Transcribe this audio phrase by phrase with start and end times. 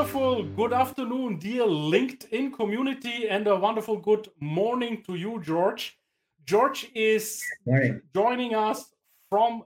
[0.00, 5.98] Wonderful good afternoon, dear LinkedIn community, and a wonderful good morning to you, George.
[6.46, 8.00] George is Morning.
[8.14, 8.94] joining us
[9.28, 9.62] from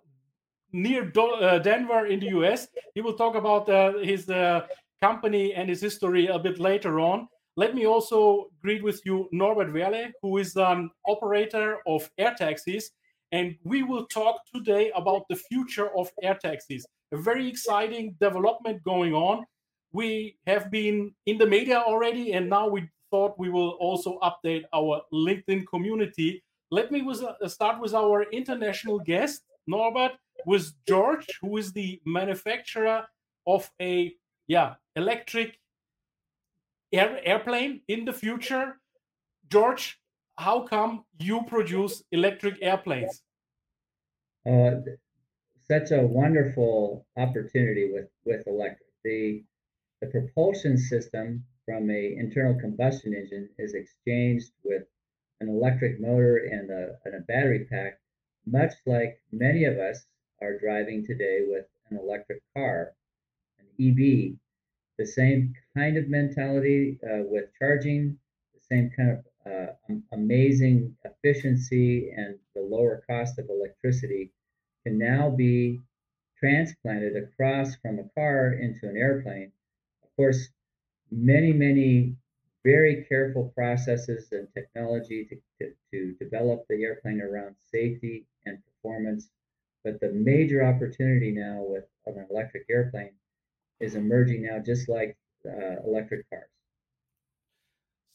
[0.72, 2.66] near uh, Denver in the US.
[2.96, 4.66] He will talk about uh, his uh,
[5.00, 7.28] company and his history a bit later on.
[7.56, 12.90] Let me also greet with you Norbert Werle, who is an operator of air taxis.
[13.30, 16.84] And we will talk today about the future of air taxis.
[17.12, 19.44] A very exciting development going on
[19.94, 24.64] we have been in the media already, and now we thought we will also update
[24.74, 26.42] our LinkedIn community.
[26.72, 30.12] Let me was, uh, start with our international guest, Norbert,
[30.46, 33.06] with George, who is the manufacturer
[33.46, 34.12] of a
[34.48, 35.60] yeah electric
[36.92, 38.80] air, airplane in the future.
[39.48, 40.00] George,
[40.36, 43.22] how come you produce electric airplanes?
[44.44, 44.72] Uh,
[45.70, 48.88] such a wonderful opportunity with with electric.
[49.04, 49.44] The
[50.04, 54.82] the propulsion system from a internal combustion engine is exchanged with
[55.40, 57.98] an electric motor and a, and a battery pack,
[58.46, 60.04] much like many of us
[60.42, 62.92] are driving today with an electric car,
[63.58, 64.36] an EV.
[64.98, 68.18] The same kind of mentality uh, with charging,
[68.52, 69.72] the same kind of uh,
[70.12, 74.32] amazing efficiency and the lower cost of electricity
[74.84, 75.80] can now be
[76.38, 79.50] transplanted across from a car into an airplane
[80.16, 80.48] course,
[81.10, 82.14] many, many
[82.64, 89.28] very careful processes and technology to, to, to develop the airplane around safety and performance.
[89.84, 93.12] But the major opportunity now with an electric airplane
[93.80, 95.16] is emerging now, just like
[95.46, 96.48] uh, electric cars.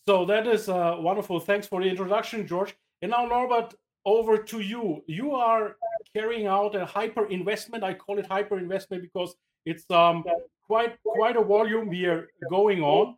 [0.07, 1.39] So that is uh, wonderful.
[1.39, 2.75] Thanks for the introduction, George.
[3.03, 3.75] And now, Norbert,
[4.05, 5.03] over to you.
[5.05, 5.75] You are
[6.15, 7.83] carrying out a hyper investment.
[7.83, 9.35] I call it hyper investment because
[9.65, 10.23] it's um,
[10.69, 13.15] quite quite a volume here going on.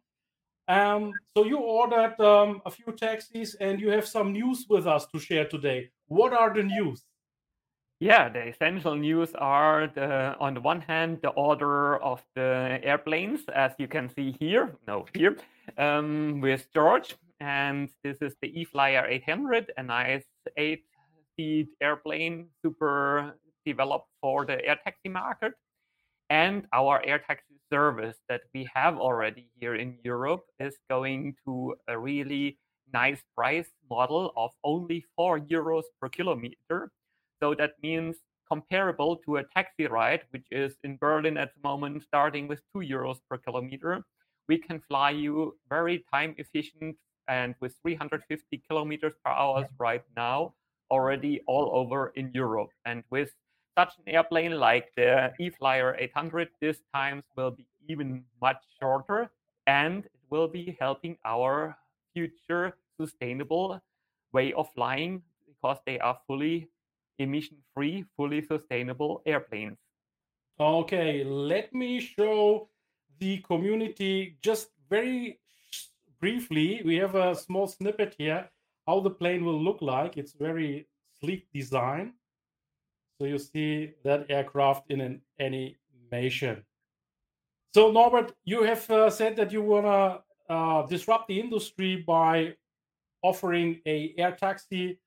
[0.68, 5.06] Um, so you ordered um, a few taxis, and you have some news with us
[5.08, 5.90] to share today.
[6.08, 7.04] What are the news?
[8.00, 13.42] Yeah, the essential news are the, on the one hand the order of the airplanes,
[13.54, 15.36] as you can see here, no here,
[15.78, 20.24] um, with George, and this is the eFlyer 800, a nice
[20.58, 23.36] eight-seat airplane, super
[23.68, 25.54] developed for the air taxi market
[26.32, 31.76] and our air taxi service that we have already here in Europe is going to
[31.90, 32.58] a really
[32.94, 36.90] nice price model of only 4 euros per kilometer.
[37.44, 38.16] So that means
[38.48, 42.80] comparable to a taxi ride, which is in Berlin at the moment starting with 2
[42.80, 44.00] euros per kilometer.
[44.48, 46.96] We can fly you very time efficient
[47.28, 50.54] and with 350 kilometers per hour right now
[50.90, 52.72] already all over in Europe.
[52.86, 53.32] And with
[53.78, 59.32] such an airplane like the eFlyer 800 this times will be even much shorter
[59.68, 61.78] and it will be helping our
[62.14, 63.80] future sustainable
[64.34, 66.70] way of flying because they are fully
[67.20, 69.78] emission free, fully sustainable airplanes.
[70.60, 72.70] Okay, let me show
[73.20, 75.40] the community just very
[76.20, 76.82] briefly.
[76.84, 78.50] We have a small snippet here
[78.88, 80.18] how the plane will look like.
[80.18, 80.88] It's very
[81.20, 82.14] sleek design.
[83.22, 86.64] So you see that aircraft in an animation.
[87.72, 92.56] So Norbert, you have uh, said that you want to uh, disrupt the industry by
[93.22, 94.98] offering a air taxi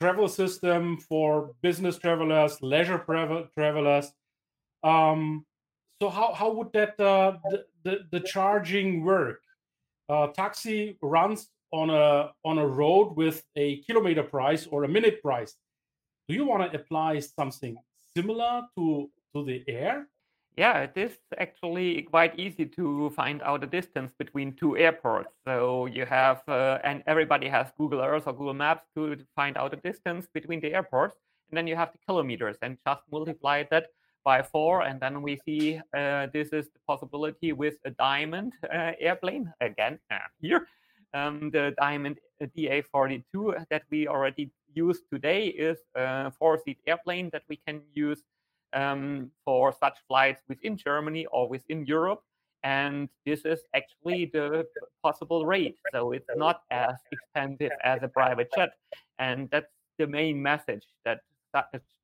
[0.00, 3.04] travel system for business travelers, leisure
[3.56, 4.12] travelers.
[4.84, 5.44] Um,
[6.00, 9.40] so how, how would that uh, the, the, the charging work?
[10.08, 15.20] Uh, taxi runs on a on a road with a kilometer price or a minute
[15.20, 15.56] price
[16.28, 17.76] do you want to apply something
[18.14, 20.06] similar to to the air?
[20.56, 25.32] Yeah, it is actually quite easy to find out the distance between two airports.
[25.46, 29.70] So you have, uh, and everybody has Google Earth or Google Maps to find out
[29.70, 31.16] the distance between the airports.
[31.50, 33.86] And then you have the kilometers and just multiply that
[34.24, 34.82] by four.
[34.82, 39.98] And then we see uh, this is the possibility with a diamond uh, airplane again
[40.10, 40.66] uh, here.
[41.14, 47.42] Um, the Diamond uh, DA42 that we already use today is a four-seat airplane that
[47.48, 48.22] we can use
[48.72, 52.22] um, for such flights within Germany or within Europe.
[52.64, 54.64] and this is actually the
[55.02, 55.76] possible rate.
[55.92, 58.70] So it's not as expensive as a private jet,
[59.18, 61.20] and that's the main message that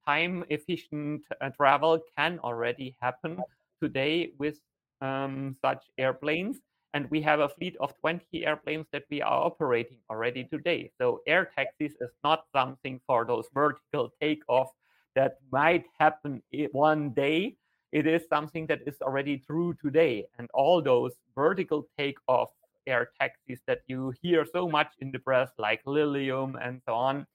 [0.06, 3.40] time efficient uh, travel can already happen
[3.82, 4.58] today with
[5.00, 6.56] um, such airplanes.
[6.94, 10.90] And we have a fleet of 20 airplanes that we are operating already today.
[10.98, 14.70] So air taxis is not something for those vertical takeoff
[15.14, 16.42] that might happen
[16.72, 17.56] one day.
[17.92, 20.26] It is something that is already true today.
[20.38, 22.50] And all those vertical takeoff
[22.86, 27.26] air taxis that you hear so much in the press, like Lilium and so on,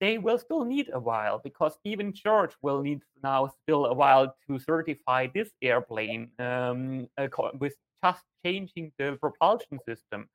[0.00, 4.34] they will still need a while because even George will need now still a while
[4.48, 7.06] to certify this airplane um,
[7.60, 10.28] with just changing the propulsion system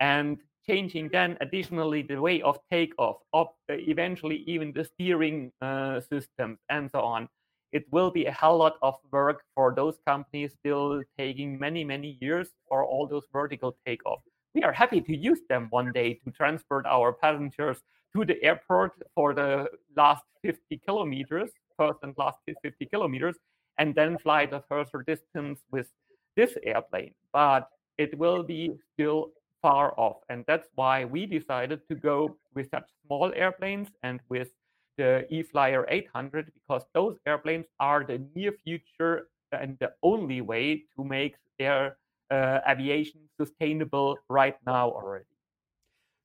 [0.00, 6.00] and changing then additionally the way of takeoff, up, uh, eventually even the steering uh,
[6.00, 7.28] systems and so on.
[7.72, 12.18] It will be a hell lot of work for those companies still taking many, many
[12.20, 14.20] years for all those vertical takeoff.
[14.54, 17.78] We are happy to use them one day to transport our passengers
[18.14, 23.36] to the airport for the last 50 kilometers, first and last 50 kilometers,
[23.78, 25.88] and then fly the further distance with
[26.36, 27.14] this airplane.
[27.32, 27.68] But
[27.98, 30.18] it will be still far off.
[30.28, 34.50] And that's why we decided to go with such small airplanes and with
[34.98, 41.04] the eFlyer 800 because those airplanes are the near future and the only way to
[41.04, 41.96] make air
[42.30, 45.24] uh, aviation sustainable right now already.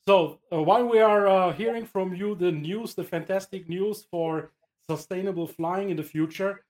[0.08, 4.52] So uh, while we are uh, hearing from you the news, the fantastic news for
[4.90, 6.64] sustainable flying in the future,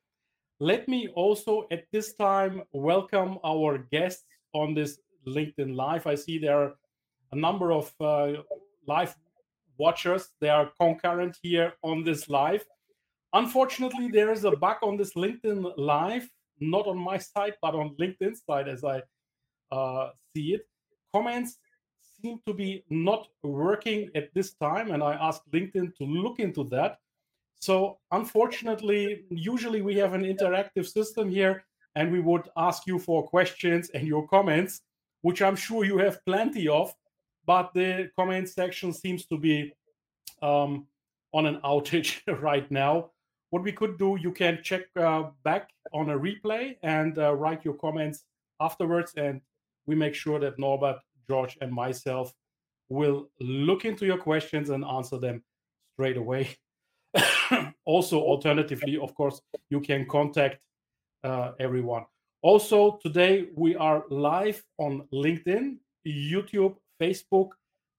[0.59, 6.07] let me also at this time welcome our guests on this LinkedIn Live.
[6.07, 6.74] I see there are
[7.31, 8.42] a number of uh,
[8.88, 9.15] live
[9.77, 10.30] watchers.
[10.42, 12.65] They are concurrent here on this live.
[13.33, 16.27] Unfortunately, there is a bug on this LinkedIn Live,
[16.59, 19.01] not on my side, but on LinkedIn side as I
[19.71, 20.68] uh, see it.
[21.13, 21.56] Comments
[22.21, 26.63] seem to be not working at this time, and I asked LinkedIn to look into
[26.69, 26.98] that.
[27.59, 31.63] So, unfortunately, usually we have an interactive system here,
[31.95, 34.81] and we would ask you for questions and your comments,
[35.21, 36.94] which I'm sure you have plenty of,
[37.45, 39.74] but the comment section seems to be
[40.42, 40.88] um,
[41.33, 43.12] on an outage right now.
[43.50, 47.63] What we could do, you can check uh, back on a replay and uh, write
[47.63, 48.25] your comments
[48.59, 49.42] afterwards, and
[49.86, 50.98] we make sure that Norbert
[51.30, 52.33] George, and myself
[52.89, 55.44] will look into your questions and answer them
[55.94, 56.56] straight away.
[57.85, 60.59] also, alternatively, of course, you can contact
[61.23, 62.05] uh, everyone.
[62.41, 67.49] Also, today we are live on LinkedIn, YouTube, Facebook,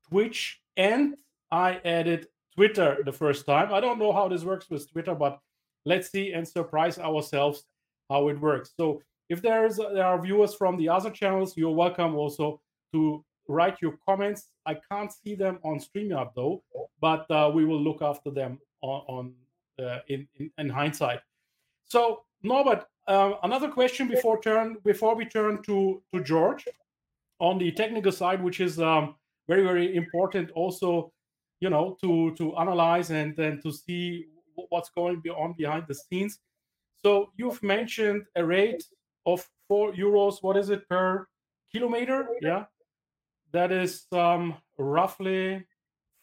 [0.09, 1.17] Twitch, and
[1.51, 3.73] I added Twitter the first time.
[3.73, 5.39] I don't know how this works with Twitter, but
[5.85, 7.65] let's see and surprise ourselves
[8.09, 8.73] how it works.
[8.77, 12.61] So, if there is there are viewers from the other channels, you're welcome also
[12.95, 14.49] to write your comments.
[14.65, 16.63] I can't see them on StreamYard though,
[17.01, 19.35] but uh, we will look after them on, on
[19.85, 21.21] uh, in, in, in hindsight.
[21.85, 26.67] So Norbert, uh, another question before turn before we turn to to George
[27.39, 29.15] on the technical side, which is um,
[29.49, 31.13] very very important also,
[31.61, 34.27] you know, to to analyze and then to see
[34.69, 36.41] what's going on behind the scenes.
[37.03, 38.85] So you've mentioned a rate
[39.25, 40.43] of four euros.
[40.43, 41.29] What is it per
[41.73, 42.29] kilometer?
[42.43, 42.65] Yeah,
[43.53, 45.65] that is um, roughly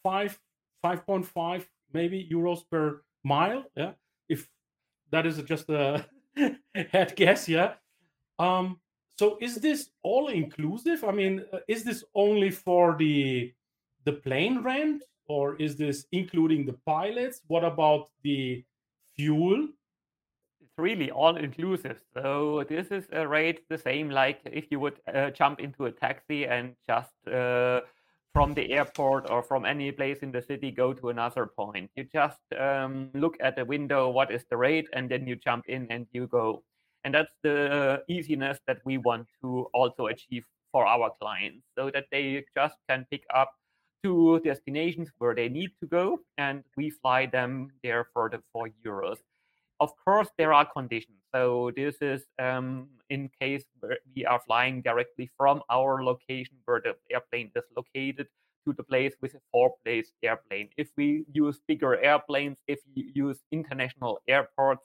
[0.02, 0.38] five,
[0.82, 3.64] five point five maybe euros per mile.
[3.76, 3.92] Yeah,
[4.28, 4.48] if
[5.10, 6.04] that is just a
[6.74, 7.48] head guess.
[7.48, 7.74] Yeah.
[8.38, 8.80] Um,
[9.18, 11.04] so is this all inclusive?
[11.04, 13.52] I mean, uh, is this only for the
[14.04, 17.40] the plane rent, or is this including the pilots?
[17.48, 18.64] What about the
[19.16, 19.68] fuel?
[20.60, 22.02] It's really all inclusive.
[22.14, 25.92] So this is a rate the same like if you would uh, jump into a
[25.92, 27.80] taxi and just uh,
[28.36, 31.90] from the airport or from any place in the city go to another point.
[31.96, 35.64] You just um, look at the window, what is the rate, and then you jump
[35.68, 36.62] in and you go.
[37.04, 42.08] And that's the easiness that we want to also achieve for our clients so that
[42.12, 43.52] they just can pick up
[44.04, 48.68] to destinations where they need to go and we fly them there for the four
[48.84, 49.16] euros
[49.80, 51.18] of course, there are conditions.
[51.34, 53.64] So this is um, in case
[54.14, 58.28] we are flying directly from our location where the airplane is located
[58.66, 60.68] to the place with a four-place airplane.
[60.76, 64.82] If we use bigger airplanes, if we use international airports,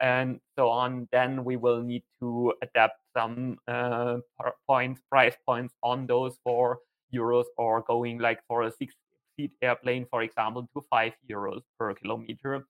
[0.00, 4.18] and so on, then we will need to adapt some uh,
[4.66, 6.78] points, price points on those four
[7.12, 12.64] euros, or going like for a six-seat airplane, for example, to five euros per kilometer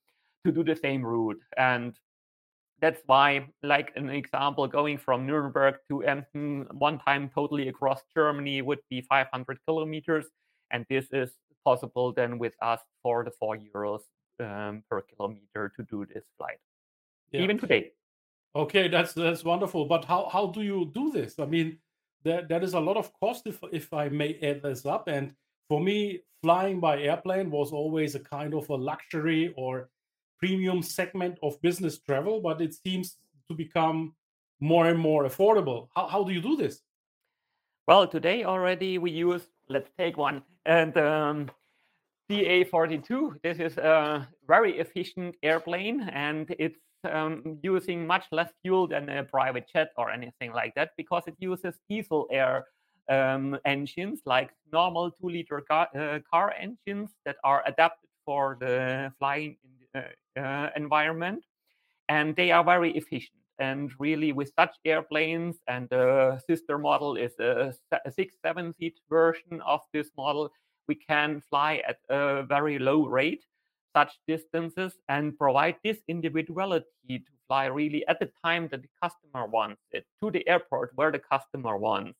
[0.46, 1.40] to do the same route.
[1.56, 1.98] And
[2.80, 8.62] that's why, like an example, going from Nuremberg to Emden one time totally across Germany
[8.62, 10.26] would be 500 kilometers,
[10.70, 11.32] and this is
[11.64, 14.00] possible then with us for the four euros
[14.40, 16.58] um, per kilometer to do this flight,
[17.32, 17.40] yeah.
[17.42, 17.92] even today.
[18.54, 19.86] Okay, that's that's wonderful.
[19.86, 21.38] But how how do you do this?
[21.38, 21.78] I mean,
[22.22, 25.08] there there is a lot of cost if if I may add this up.
[25.08, 25.34] And
[25.68, 29.90] for me, flying by airplane was always a kind of a luxury or
[30.38, 33.16] premium segment of business travel, but it seems
[33.48, 34.14] to become
[34.60, 35.88] more and more affordable.
[35.94, 36.80] How, how do you do this?
[37.86, 41.50] Well, today already we use, let's take one, and um,
[42.30, 43.40] DA42.
[43.42, 49.24] This is a very efficient airplane and it's um, using much less fuel than a
[49.24, 52.66] private jet or anything like that because it uses diesel air
[53.08, 59.10] um, engines like normal two liter car, uh, car engines that are adapted for the
[59.18, 60.02] flying uh, Uh,
[60.38, 61.44] uh, environment,
[62.08, 63.40] and they are very efficient.
[63.58, 69.00] And really, with such airplanes, and the sister model is a, a six, seven seat
[69.10, 70.52] version of this model,
[70.86, 73.44] we can fly at a very low rate
[73.96, 79.46] such distances and provide this individuality to fly really at the time that the customer
[79.46, 82.18] wants it to the airport where the customer wants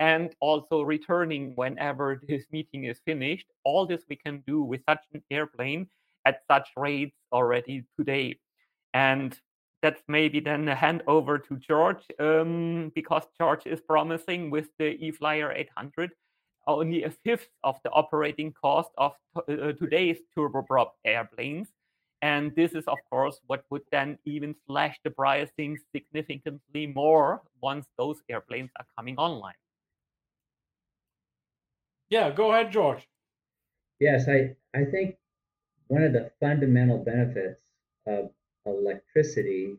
[0.00, 5.04] and also returning whenever this meeting is finished all this we can do with such
[5.12, 5.86] an airplane
[6.24, 8.38] at such rates already today.
[8.94, 9.38] And
[9.82, 14.98] that's maybe then a hand over to George um, because George is promising with the
[14.98, 16.10] eFlyer 800
[16.66, 21.68] only a fifth of the operating cost of t- uh, today's turboprop airplanes.
[22.22, 27.86] And this is, of course, what would then even slash the pricing significantly more once
[27.96, 29.54] those airplanes are coming online.
[32.10, 33.08] Yeah, go ahead, George.
[34.00, 35.16] Yes, I, I think
[35.90, 37.60] one of the fundamental benefits
[38.06, 38.30] of
[38.64, 39.76] electricity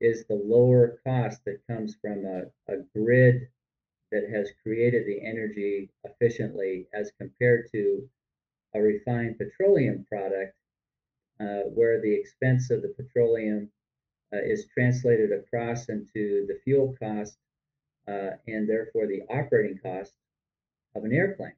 [0.00, 3.46] is the lower cost that comes from a, a grid
[4.10, 8.02] that has created the energy efficiently as compared to
[8.74, 10.52] a refined petroleum product
[11.38, 13.70] uh, where the expense of the petroleum
[14.34, 17.38] uh, is translated across into the fuel cost
[18.08, 20.12] uh, and therefore the operating cost
[20.96, 21.54] of an airplane.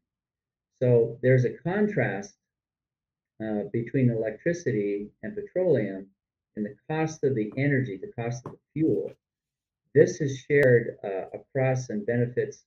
[0.78, 2.34] So there's a contrast
[3.43, 6.07] uh, between electricity and petroleum
[6.57, 9.12] and the cost of the energy, the cost of the fuel,
[9.95, 12.64] this is shared uh, across and benefits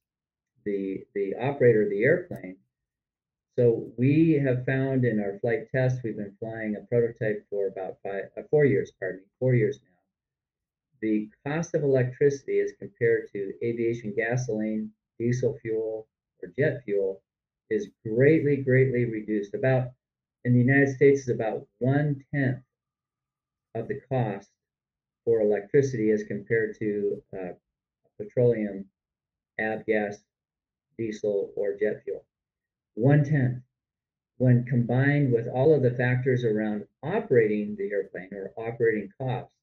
[0.66, 2.58] the, the operator of the airplane.
[3.58, 7.98] So we have found in our flight test, we've been flying a prototype for about
[8.04, 9.98] five, uh, four years, pardon me, four years now.
[11.02, 16.08] The cost of electricity as compared to aviation gasoline, diesel fuel,
[16.44, 17.22] or jet fuel
[17.70, 19.54] is greatly, greatly reduced.
[19.54, 19.90] About
[20.48, 22.64] in the United States is about one tenth
[23.76, 24.50] of the cost
[25.26, 27.52] for electricity as compared to uh,
[28.18, 28.86] petroleum,
[29.60, 30.16] avgas,
[30.98, 32.24] diesel, or jet fuel.
[32.94, 33.62] One tenth.
[34.38, 39.54] When combined with all of the factors around operating the airplane or operating costs,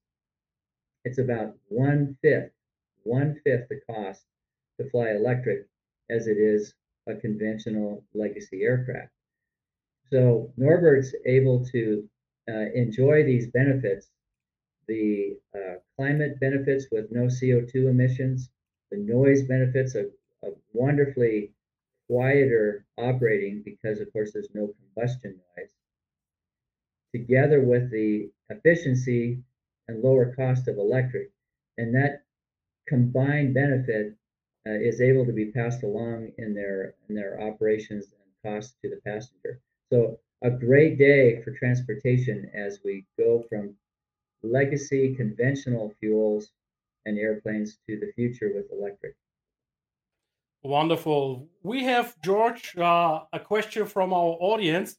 [1.07, 2.50] it's about one fifth,
[3.05, 4.23] one fifth the cost
[4.79, 5.67] to fly electric
[6.11, 6.75] as it is
[7.07, 9.13] a conventional legacy aircraft.
[10.11, 12.09] So Norbert's able to
[12.49, 14.11] uh, enjoy these benefits,
[14.87, 18.51] the uh, climate benefits with no CO2 emissions,
[18.91, 20.07] the noise benefits of,
[20.43, 21.53] of wonderfully
[22.07, 25.71] quieter operating because of course there's no combustion noise,
[27.13, 29.43] together with the efficiency
[29.89, 31.31] and lower cost of electric.
[31.79, 32.25] And that
[32.87, 34.15] combined benefit
[34.67, 38.91] uh, is able to be passed along in their in their operations and costs to
[38.91, 39.61] the passenger.
[39.95, 43.77] So a great day for transportation as we go from
[44.43, 46.51] legacy conventional fuels
[47.07, 49.15] and airplanes to the future with electric.
[50.65, 51.47] Wonderful.
[51.63, 54.97] We have George uh, a question from our audience.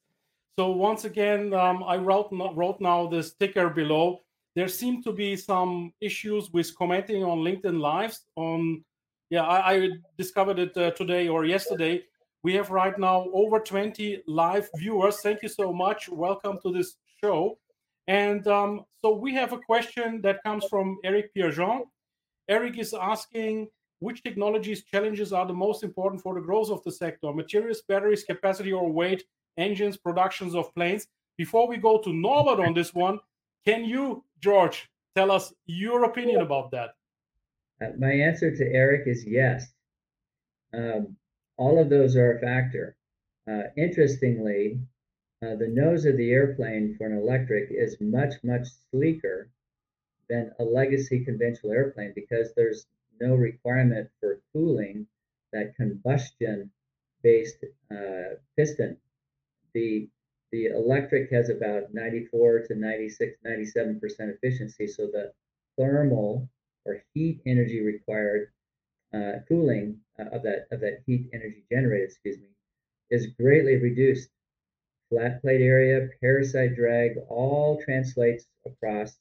[0.58, 4.22] So once again, um, I wrote wrote now the sticker below.
[4.56, 8.22] There seem to be some issues with commenting on LinkedIn Lives.
[8.38, 8.82] On
[9.30, 12.06] yeah, I, I discovered it uh, today or yesterday
[12.46, 15.20] we have right now over 20 live viewers.
[15.22, 16.08] Thank you so much.
[16.08, 17.58] Welcome to this show.
[18.08, 21.80] And um, so we have a question that comes from Eric Pierjean.
[22.48, 26.92] Eric is asking which technologies challenges are the most important for the growth of the
[26.92, 27.34] sector?
[27.34, 29.24] Materials, batteries, capacity or weight,
[29.58, 31.08] engines, productions of planes.
[31.38, 33.18] Before we go to Norbert on this one,
[33.66, 36.92] can you, George, tell us your opinion about that?
[37.82, 39.66] Uh, my answer to Eric is yes.
[40.76, 41.18] Um,
[41.58, 42.96] all of those are a factor.
[43.48, 44.80] Uh, interestingly,
[45.42, 49.50] uh, the nose of the airplane for an electric is much, much sleeker
[50.30, 52.88] than a legacy conventional airplane because there's
[53.22, 55.08] no requirement for cooling
[55.54, 56.72] that combustion
[57.22, 58.98] based uh, piston.
[59.74, 60.10] The
[60.52, 64.00] the electric has about 94 to 96, 97%
[64.34, 64.88] efficiency.
[64.88, 65.34] So the
[65.78, 66.50] thermal
[66.86, 68.52] or heat energy required
[69.16, 72.48] uh, cooling uh, of that of that heat energy generated, excuse me,
[73.10, 74.30] is greatly reduced.
[75.10, 79.16] Flat plate area, parasite drag, all translates across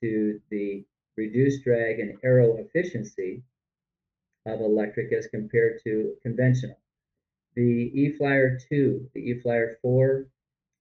[0.00, 0.84] to the
[1.16, 3.42] reduced drag and aero efficiency
[4.46, 6.78] of electric as compared to conventional.
[7.56, 10.26] The eFlyer 2, the eFlyer 4,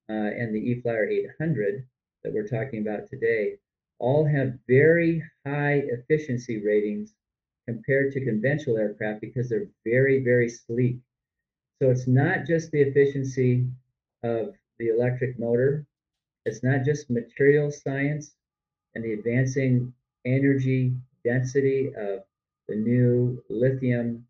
[0.10, 1.86] uh, and the eFlyer 800
[2.24, 3.58] that we're talking about today
[3.98, 7.14] all have very high efficiency ratings
[7.70, 10.98] compared to conventional aircraft because they're very, very sleek.
[11.80, 13.68] So it's not just the efficiency
[14.24, 15.86] of the electric motor,
[16.46, 18.34] it's not just material science
[18.96, 19.94] and the advancing
[20.26, 22.24] energy density of
[22.68, 24.26] the new lithium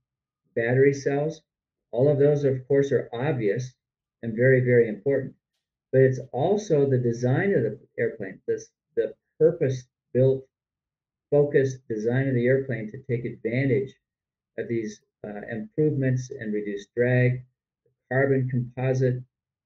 [0.55, 1.41] battery cells.
[1.91, 3.73] All of those, of course, are obvious
[4.21, 5.33] and very, very important.
[5.93, 10.45] But it's also the design of the airplane, this the purpose built,
[11.31, 13.93] focused design of the airplane to take advantage
[14.57, 17.43] of these uh, improvements and reduce drag,
[18.11, 19.21] carbon composite,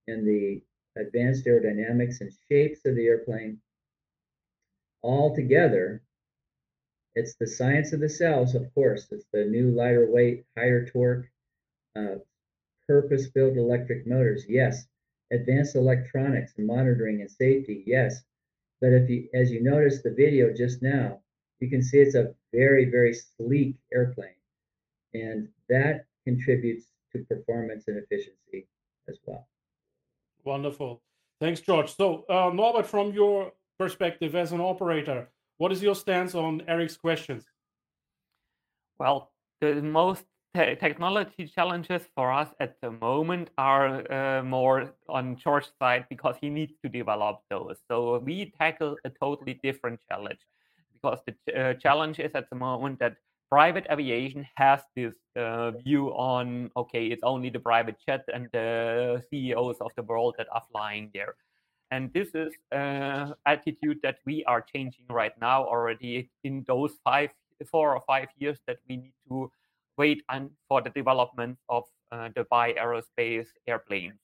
[0.08, 0.62] and the
[0.96, 3.60] advanced aerodynamics and shapes of the airplane.
[5.02, 6.02] All together,
[7.16, 9.08] it's the science of the cells, of course.
[9.12, 11.28] It's the new lighter weight, higher torque,
[11.96, 12.16] uh,
[12.88, 14.88] purpose built electric motors, yes.
[15.32, 18.24] Advanced electronics and monitoring and safety, yes.
[18.82, 21.23] But if you, as you noticed the video just now,
[21.64, 24.42] you can see it's a very, very sleek airplane.
[25.14, 28.68] And that contributes to performance and efficiency
[29.08, 29.48] as well.
[30.44, 31.02] Wonderful.
[31.40, 31.96] Thanks, George.
[31.96, 36.98] So, uh, Norbert, from your perspective as an operator, what is your stance on Eric's
[36.98, 37.46] questions?
[39.00, 45.38] Well, the most te- technology challenges for us at the moment are uh, more on
[45.38, 47.78] George's side because he needs to develop those.
[47.90, 50.42] So we tackle a totally different challenge
[51.04, 53.16] because the uh, challenge is at the moment that
[53.50, 59.22] private aviation has this uh, view on okay, it's only the private jet and the
[59.30, 61.36] CEOs of the world that are flying there.
[61.92, 67.30] And this is uh, attitude that we are changing right now already in those five,
[67.70, 69.52] four or five years that we need to
[69.98, 70.24] wait
[70.68, 74.18] for the development of uh, the Bye Aerospace airplanes.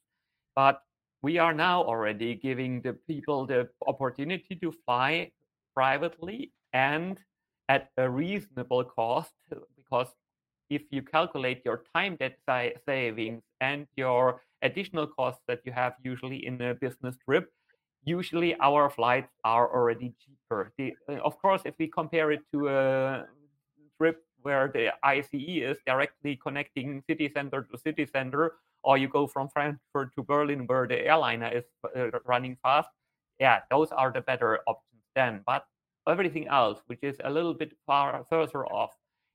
[0.56, 0.82] But
[1.22, 5.32] we are now already giving the people the opportunity to fly
[5.76, 7.19] privately and
[7.67, 9.34] at a reasonable cost
[9.75, 10.08] because
[10.69, 12.36] if you calculate your time that
[12.86, 17.49] savings and your additional costs that you have usually in a business trip
[18.03, 20.71] usually our flights are already cheaper.
[20.77, 23.25] The, uh, of course, if we compare it to a
[23.97, 29.27] trip where the ICE is directly connecting city center to city center, or you go
[29.27, 32.89] from Frankfurt to Berlin where the airliner is uh, running fast,
[33.39, 35.41] yeah, those are the better options then.
[35.45, 35.65] But
[36.10, 38.91] everything else, which is a little bit far further off,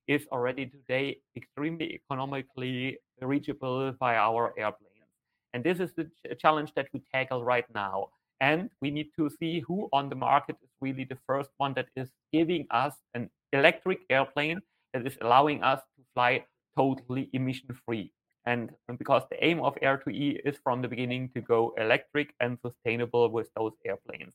[0.07, 4.91] is already today extremely economically reachable by our airplanes.
[5.55, 8.09] And this is the challenge that we tackle right now.
[8.41, 11.87] And we need to see who on the market is really the first one that
[11.97, 14.61] is giving us an electric airplane
[14.93, 16.45] that is allowing us to fly
[16.77, 18.13] totally emission free.
[18.47, 23.31] And because the aim of Air2E is from the beginning to go electric and sustainable
[23.31, 24.35] with those airplanes.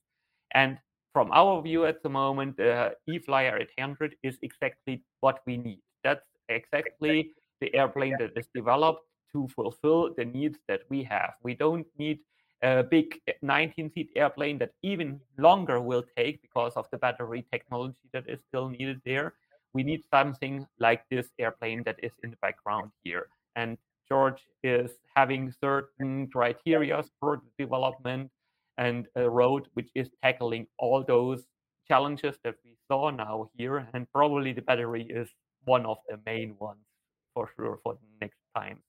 [0.56, 0.80] And
[1.14, 5.82] from our view at the moment, the uh, eFlyer 800 is exactly what we need.
[6.04, 11.34] That's exactly the airplane that is developed to fulfill the needs that we have.
[11.44, 12.20] We don't need
[12.62, 18.10] a big 19 seat airplane that even longer will take because of the battery technology
[18.14, 19.34] that is still needed there.
[19.74, 23.28] We need something like this airplane that is in the background here.
[23.56, 28.32] And George is having certain criteria for the development
[28.80, 31.44] and a road which is tackling all those
[31.88, 33.88] challenges that we saw now here.
[33.94, 35.30] And probably the battery is
[35.66, 36.86] one of the main ones
[37.34, 38.80] for sure for the next time.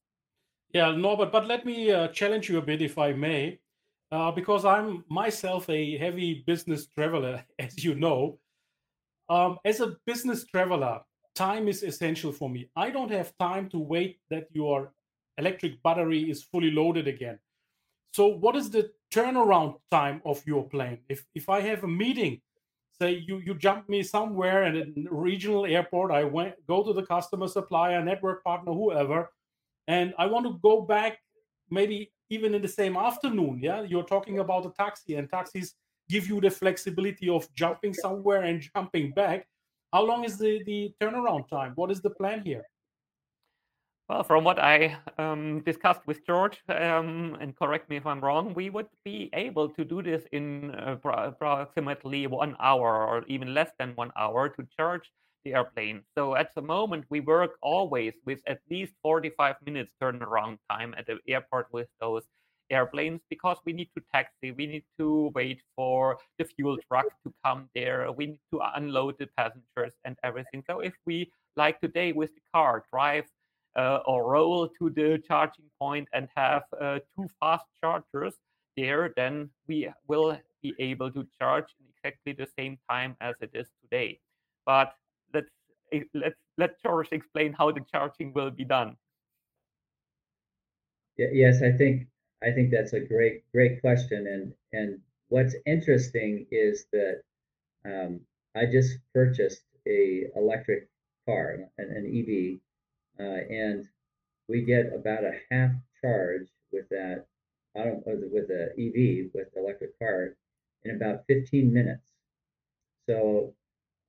[0.72, 3.58] Yeah, Norbert, but let me uh, challenge you a bit, if I may,
[4.12, 8.38] uh, because I'm myself a heavy business traveler, as you know.
[9.28, 11.00] Um, as a business traveler,
[11.34, 12.70] time is essential for me.
[12.76, 14.92] I don't have time to wait that your
[15.38, 17.38] electric battery is fully loaded again.
[18.12, 20.98] So, what is the turnaround time of your plane?
[21.08, 22.40] If if I have a meeting,
[23.00, 27.04] say you you jump me somewhere in a regional airport, I went go to the
[27.06, 29.30] customer supplier, network partner, whoever,
[29.88, 31.18] and I want to go back
[31.70, 33.60] maybe even in the same afternoon.
[33.62, 35.74] Yeah, you're talking about a taxi, and taxis
[36.08, 39.46] give you the flexibility of jumping somewhere and jumping back.
[39.92, 41.72] How long is the, the turnaround time?
[41.76, 42.64] What is the plan here?
[44.10, 48.54] Well, from what I um, discussed with George, um, and correct me if I'm wrong,
[48.54, 53.70] we would be able to do this in uh, approximately one hour or even less
[53.78, 55.12] than one hour to charge
[55.44, 56.02] the airplane.
[56.18, 61.06] So at the moment, we work always with at least 45 minutes turnaround time at
[61.06, 62.24] the airport with those
[62.68, 67.32] airplanes because we need to taxi, we need to wait for the fuel truck to
[67.46, 70.64] come there, we need to unload the passengers and everything.
[70.68, 73.26] So if we, like today with the car, drive
[74.06, 78.34] or roll to the charging point and have uh, two fast chargers
[78.76, 83.50] there, then we will be able to charge in exactly the same time as it
[83.54, 84.18] is today.
[84.66, 84.94] But
[85.34, 85.50] let's
[85.92, 88.96] eh, let's let George explain how the charging will be done.
[91.16, 92.08] Yes, I think
[92.42, 97.22] I think that's a great great question, and and what's interesting is that
[97.84, 98.20] um,
[98.54, 100.88] I just purchased a electric
[101.26, 102.60] car, an, an EV,
[103.20, 103.88] and
[104.48, 107.26] we get about a half charge with that
[107.74, 110.34] with the EV with electric car
[110.84, 112.06] in about 15 minutes.
[113.08, 113.54] So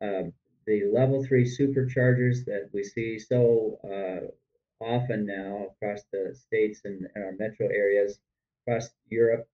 [0.02, 0.34] um,
[0.65, 7.08] the level three superchargers that we see so uh, often now across the states and,
[7.13, 8.19] and, our metro areas
[8.65, 9.47] across Europe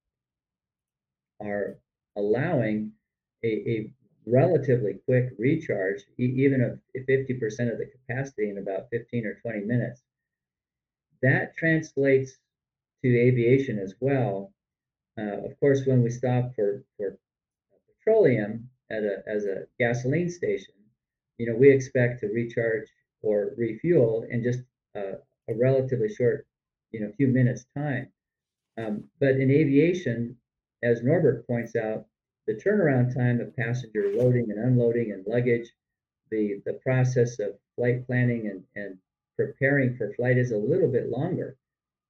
[1.41, 1.77] are
[2.15, 2.91] allowing
[3.43, 3.91] a, a
[4.27, 10.01] relatively quick recharge, even of 50% of the capacity in about 15 or 20 minutes.
[11.21, 12.37] That translates
[13.03, 14.53] to aviation as well.
[15.17, 17.17] Uh, of course, when we stop for, for
[17.87, 20.73] petroleum at a, as a gasoline station,
[21.37, 22.87] you know, we expect to recharge
[23.21, 24.59] or refuel in just
[24.95, 25.17] uh,
[25.49, 26.45] a relatively short,
[26.91, 28.07] you know, few minutes time.
[28.77, 30.37] Um, but in aviation,
[30.83, 32.05] as Norbert points out,
[32.47, 35.69] the turnaround time of passenger loading and unloading and luggage,
[36.31, 38.97] the, the process of flight planning and, and
[39.35, 41.57] preparing for flight is a little bit longer.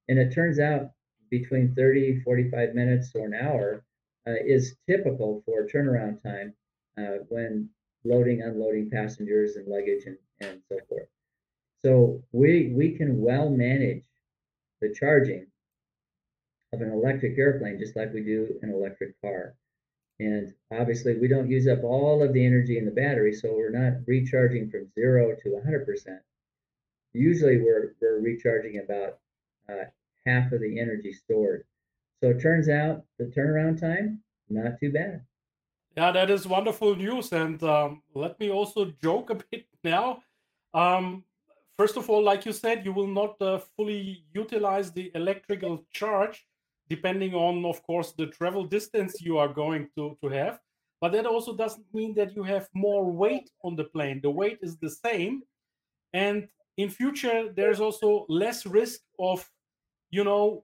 [0.08, 0.92] And it turns out
[1.30, 3.84] between 30, 45 minutes or an hour
[4.26, 6.54] uh, is typical for turnaround time
[6.96, 7.68] uh, when
[8.04, 11.08] loading, unloading passengers and luggage and, and so forth.
[11.84, 14.04] So we we can well manage
[14.80, 15.46] the charging
[16.72, 19.54] of an electric airplane just like we do an electric car.
[20.20, 23.70] And obviously we don't use up all of the energy in the battery, so we're
[23.70, 26.18] not recharging from zero to 100%.
[27.12, 29.18] Usually we're, we're recharging about
[29.68, 29.84] uh,
[30.26, 31.64] half of the energy stored.
[32.20, 35.22] So it turns out the turnaround time, not too bad.
[35.96, 37.32] Yeah, that is wonderful news.
[37.32, 40.22] And um, let me also joke a bit now.
[40.74, 41.24] Um,
[41.76, 46.46] first of all, like you said, you will not uh, fully utilize the electrical charge,
[46.88, 50.58] depending on, of course, the travel distance you are going to, to have.
[51.00, 54.20] But that also doesn't mean that you have more weight on the plane.
[54.20, 55.42] The weight is the same.
[56.12, 59.48] And in future, there's also less risk of,
[60.10, 60.62] you know,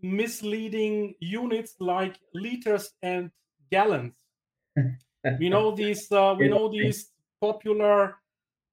[0.00, 3.30] misleading units like liters and
[3.70, 4.14] gallons
[5.38, 7.10] we know these uh, we know these
[7.40, 8.16] popular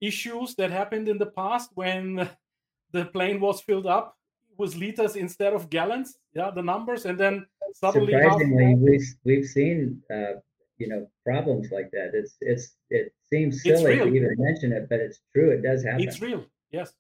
[0.02, 2.30] issues that happened in the past when
[2.92, 4.18] the plane was filled up
[4.58, 10.02] with liters instead of gallons yeah the numbers and then suddenly surprisingly we've we've seen
[10.12, 10.40] uh,
[10.78, 12.12] you know problems like that.
[12.14, 15.50] It's it's it seems silly to even mention it but it's true.
[15.52, 16.02] It does happen.
[16.02, 16.46] It's real.
[16.72, 16.94] Yes.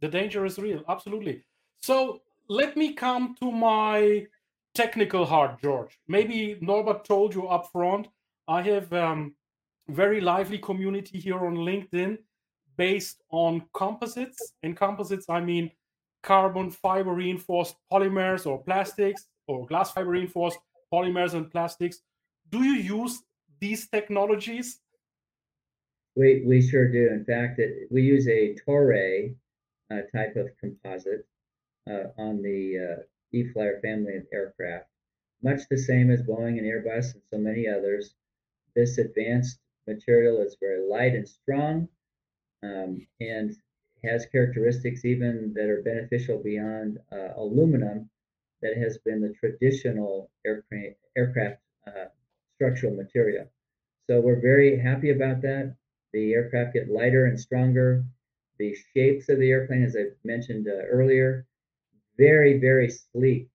[0.00, 0.82] The danger is real.
[0.88, 1.44] Absolutely.
[1.78, 4.26] So let me come to my
[4.74, 5.98] technical heart george.
[6.08, 8.08] Maybe norbert told you up front
[8.48, 9.34] I have um,
[9.88, 12.18] very lively community here on LinkedIn
[12.76, 14.54] based on composites.
[14.62, 15.70] And composites, I mean
[16.22, 20.58] carbon fiber reinforced polymers or plastics or glass fiber reinforced
[20.92, 22.00] polymers and plastics.
[22.50, 23.22] Do you use
[23.60, 24.80] these technologies?
[26.16, 27.08] We, we sure do.
[27.08, 29.34] In fact, it, we use a Toray
[29.90, 31.26] uh, type of composite
[31.88, 33.02] uh, on the uh,
[33.32, 34.86] E-Flyer family of aircraft,
[35.42, 38.14] much the same as Boeing and Airbus and so many others.
[38.74, 41.88] This advanced material is very light and strong
[42.62, 43.56] um, and
[44.04, 48.10] has characteristics even that are beneficial beyond uh, aluminum
[48.62, 52.06] that has been the traditional aircraft, aircraft uh,
[52.56, 53.46] structural material.
[54.06, 55.74] So we're very happy about that.
[56.12, 58.04] The aircraft get lighter and stronger.
[58.58, 61.46] The shapes of the airplane, as I mentioned uh, earlier,
[62.18, 63.48] very, very sleek.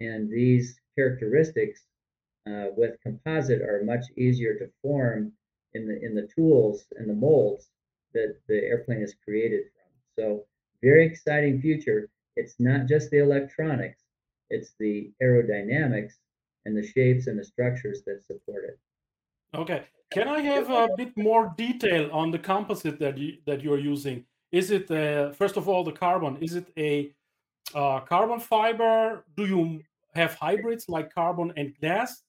[0.00, 1.84] And these characteristics
[2.46, 5.32] uh, with composite are much easier to form
[5.74, 7.70] in the in the tools and the molds
[8.14, 9.81] that the airplane is created from.
[10.18, 10.44] So
[10.82, 12.08] very exciting future.
[12.36, 14.02] It's not just the electronics,
[14.50, 16.14] it's the aerodynamics
[16.64, 18.78] and the shapes and the structures that support it.
[19.54, 19.82] Okay.
[20.10, 24.24] Can I have a bit more detail on the composite that you that you're using?
[24.50, 26.36] Is it uh, first of all the carbon?
[26.40, 27.12] Is it a
[27.74, 29.24] uh, carbon fiber?
[29.36, 29.80] Do you
[30.14, 32.22] have hybrids like carbon and glass?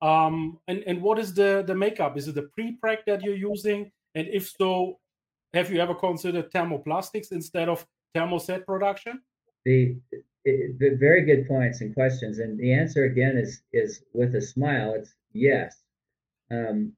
[0.00, 2.16] Um, and and what is the the makeup?
[2.16, 3.92] Is it the pre-preg that you're using?
[4.14, 4.98] And if so,
[5.54, 9.20] have you ever considered thermoplastics instead of thermoset production?
[9.64, 9.96] The,
[10.44, 14.94] the very good points and questions, and the answer again is is with a smile.
[14.94, 15.76] It's yes.
[16.50, 16.92] Um,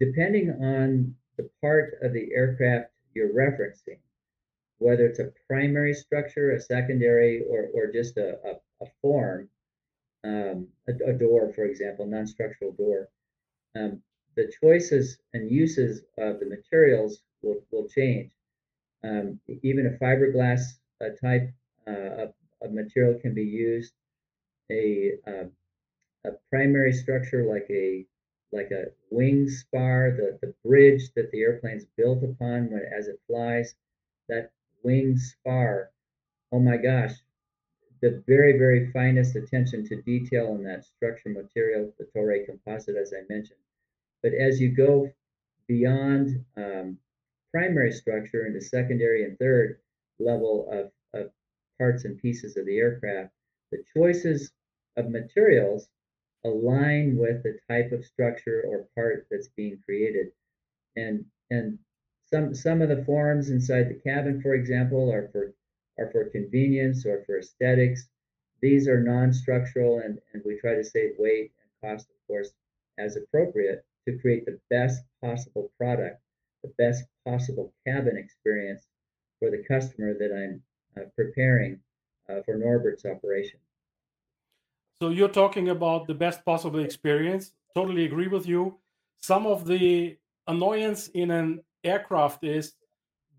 [0.00, 3.98] depending on the part of the aircraft you're referencing,
[4.78, 9.48] whether it's a primary structure, a secondary, or, or just a, a, a form,
[10.24, 13.08] um, a, a, door, for example, non-structural door,
[13.76, 14.00] um,
[14.36, 18.32] the choices and uses of the materials will, will change.
[19.04, 20.62] Um, even a fiberglass
[21.00, 21.50] uh, type
[21.86, 23.92] uh, of, of, material can be used.
[24.70, 25.44] A, uh,
[26.26, 28.04] a primary structure like a
[28.50, 33.20] like a wing spar, the, the bridge that the airplane's built upon when, as it
[33.26, 33.74] flies,
[34.28, 34.50] that
[34.82, 35.90] wing spar,
[36.52, 37.12] oh my gosh,
[38.00, 43.12] the very, very finest attention to detail in that structure material, the Toray composite, as
[43.12, 43.58] I mentioned.
[44.22, 45.10] But as you go
[45.66, 46.98] beyond um,
[47.58, 49.80] primary structure into secondary and third
[50.20, 51.32] level of, of
[51.76, 53.32] parts and pieces of the aircraft,
[53.72, 54.52] the choices
[54.96, 55.88] of materials
[56.44, 60.28] align with the type of structure or part that's being created.
[60.94, 61.78] And and
[62.32, 65.52] some some of the forms inside the cabin, for example, are for
[65.98, 68.08] are for convenience or for aesthetics.
[68.62, 72.52] These are non-structural and, and we try to save weight and cost, of course,
[72.98, 76.20] as appropriate to create the best possible product,
[76.62, 78.86] the best possible cabin experience
[79.38, 80.62] for the customer that I'm
[80.96, 81.80] uh, preparing
[82.28, 83.60] uh, for Norbert's operation.
[85.00, 87.52] So you're talking about the best possible experience.
[87.74, 88.78] Totally agree with you.
[89.18, 90.16] Some of the
[90.48, 92.74] annoyance in an aircraft is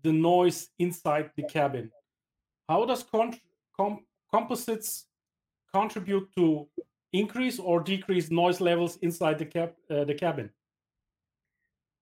[0.02, 1.90] the noise inside the cabin.
[2.68, 3.38] How does con-
[3.76, 5.06] com- composites
[5.74, 6.66] contribute to
[7.12, 10.50] increase or decrease noise levels inside the, cap- uh, the cabin?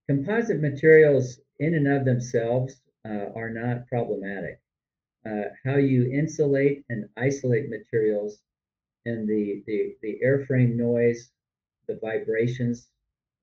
[0.09, 4.59] Composite materials, in and of themselves, uh, are not problematic.
[5.27, 8.39] Uh, how you insulate and isolate materials
[9.05, 11.31] and the, the, the airframe noise,
[11.89, 12.89] the vibrations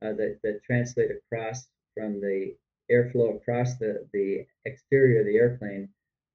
[0.04, 2.56] uh, that, that translate across from the
[2.91, 5.88] airflow across the, the exterior of the airplane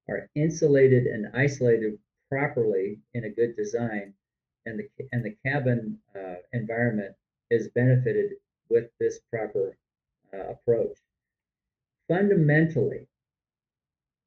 [0.07, 4.13] are insulated and isolated properly in a good design,
[4.65, 7.13] and the, and the cabin uh, environment
[7.49, 8.31] is benefited
[8.69, 9.75] with this proper
[10.33, 10.97] uh, approach.
[12.07, 13.07] Fundamentally,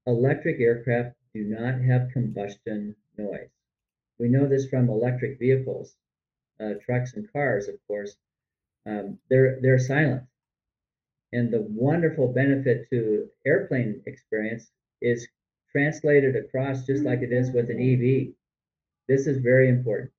[0.06, 3.50] electric aircraft do not have combustion noise.
[4.18, 5.96] We know this from electric vehicles,
[6.60, 8.16] uh, trucks and cars, of course.
[8.86, 10.24] Um, they're they're silent,
[11.32, 15.26] and the wonderful benefit to airplane experience is
[15.72, 18.34] translated across just like it is with an EV.
[19.08, 20.10] This is very important.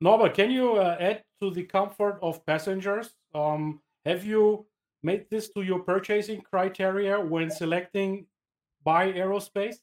[0.00, 3.14] Norbert, can you uh, add to the comfort of passengers?
[3.34, 4.66] Um, have you
[5.02, 8.26] made this to your purchasing criteria when selecting
[8.84, 9.76] Bye Aerospace?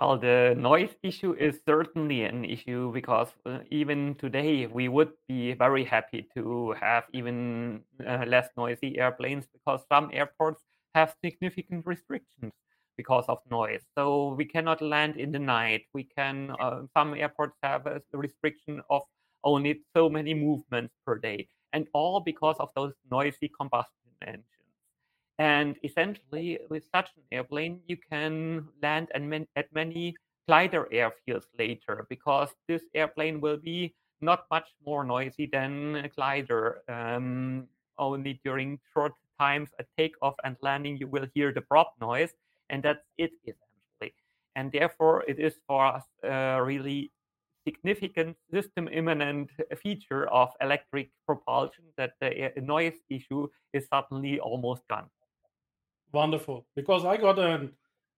[0.00, 5.54] Well, the noise issue is certainly an issue because uh, even today we would be
[5.54, 10.64] very happy to have even uh, less noisy airplanes because some airports
[10.96, 12.52] have significant restrictions
[12.96, 13.82] because of noise.
[13.96, 15.82] So we cannot land in the night.
[15.92, 19.02] We can uh, some airports have a restriction of
[19.44, 23.92] only so many movements per day, and all because of those noisy combustion
[24.26, 24.46] engines.
[25.38, 30.14] And essentially, with such an airplane, you can land at many
[30.46, 36.82] glider airfields later because this airplane will be not much more noisy than a glider.
[36.88, 37.66] Um,
[37.98, 42.30] only during short times at takeoff and landing, you will hear the prop noise,
[42.70, 44.14] and that's it essentially.
[44.56, 47.10] And therefore, it is for us a really
[47.66, 55.06] significant system immanent feature of electric propulsion that the noise issue is suddenly almost gone.
[56.12, 57.68] Wonderful, because I got a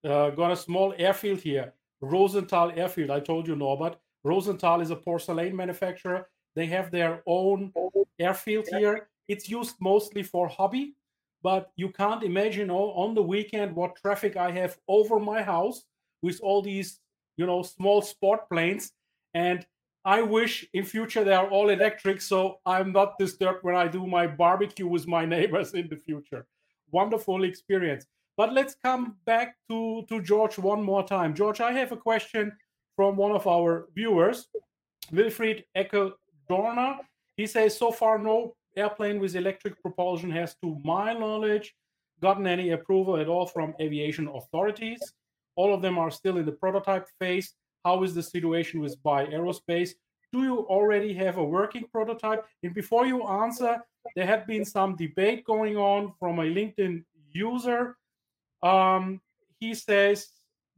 [0.03, 3.09] uh, got a small airfield here, Rosenthal Airfield.
[3.09, 3.97] I told you, Norbert.
[4.23, 6.27] Rosenthal is a porcelain manufacturer.
[6.55, 7.73] They have their own
[8.19, 9.09] airfield here.
[9.27, 10.95] It's used mostly for hobby,
[11.43, 15.83] but you can't imagine oh, on the weekend what traffic I have over my house
[16.21, 16.99] with all these,
[17.35, 18.93] you know, small sport planes.
[19.33, 19.65] And
[20.05, 24.07] I wish in future they are all electric, so I'm not disturbed when I do
[24.07, 26.45] my barbecue with my neighbors in the future
[26.91, 28.05] wonderful experience.
[28.35, 31.33] But let's come back to, to George one more time.
[31.33, 32.51] George, I have a question
[32.95, 34.47] from one of our viewers.
[35.11, 36.11] Wilfried Eckel
[36.49, 36.97] Dorner.
[37.35, 41.73] He says so far no airplane with electric propulsion has, to my knowledge,
[42.21, 44.99] gotten any approval at all from aviation authorities.
[45.55, 47.53] All of them are still in the prototype phase.
[47.87, 49.91] How is the situation with Bye Aerospace?
[50.33, 52.43] Do you already have a working prototype?
[52.61, 53.77] And before you answer,
[54.13, 57.95] there had been some debate going on from a LinkedIn user.
[58.61, 59.21] Um,
[59.61, 60.27] he says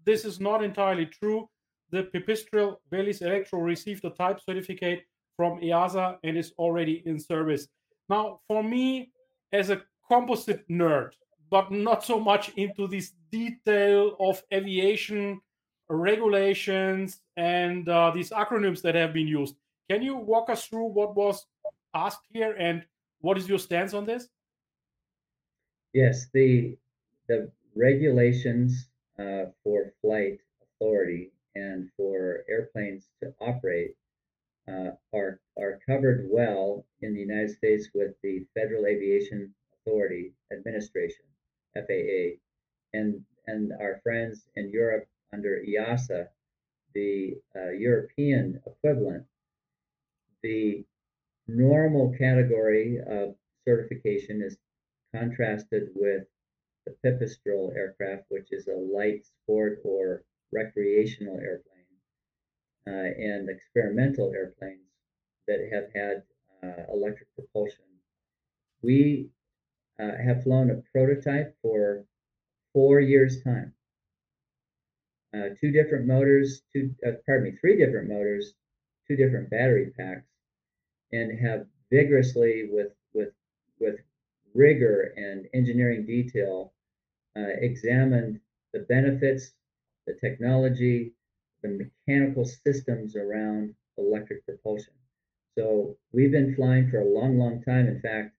[0.06, 1.50] this is not entirely true.
[1.90, 5.02] The Pipistrel Velis Electro received a type certificate
[5.36, 7.68] from EASA and is already in service.
[8.08, 9.10] Now, for me,
[9.52, 11.14] as a composite nerd,
[11.50, 15.42] but not so much into this detail of aviation
[15.90, 19.56] regulations and uh, these acronyms that have been used.
[19.90, 21.46] Can you walk us through what was
[21.94, 22.84] asked here and
[23.22, 24.28] what is your stance on this?
[25.94, 26.78] Yes, the
[27.28, 33.96] the regulations uh, for flight authority and for airplanes to operate
[34.68, 41.26] uh, are are covered well in the United States with the Federal Aviation Authority Administration
[41.74, 42.38] FAA,
[42.94, 46.28] and and our friends in Europe under EASA,
[46.94, 49.26] the uh, European equivalent,
[50.42, 50.86] the
[51.48, 53.36] normal category of
[53.68, 54.58] certification is
[55.14, 56.24] contrasted with
[56.86, 61.86] the pipistrel aircraft, which is a light sport or recreational airplane,
[62.88, 64.82] uh, and experimental airplanes
[65.48, 66.24] that have had
[66.64, 67.86] uh, electric propulsion.
[68.82, 69.30] We
[70.00, 72.06] uh, have flown a prototype for
[72.74, 73.74] four years' time.
[75.34, 78.54] Uh, two different motors, two uh, pardon me, three different motors,
[79.08, 80.26] two different battery packs,
[81.12, 83.30] and have vigorously with with
[83.80, 84.00] with
[84.56, 86.74] rigor and engineering detail
[87.38, 88.40] uh, examined
[88.74, 89.52] the benefits,
[90.08, 91.14] the technology,
[91.62, 94.94] the mechanical systems around electric propulsion.
[95.58, 97.88] So we've been flying for a long, long time.
[97.88, 98.36] In fact,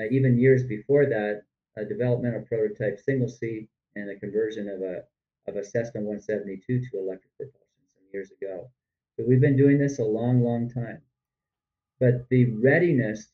[0.00, 1.42] uh, even years before that,
[1.76, 5.04] a developmental prototype single seat and a conversion of a
[5.48, 8.70] of a Cessna 172 to electric propulsion some years ago.
[9.16, 11.02] So we've been doing this a long, long time.
[11.98, 13.32] But the readiness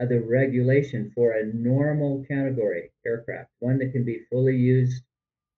[0.00, 5.02] of the regulation for a normal category aircraft, one that can be fully used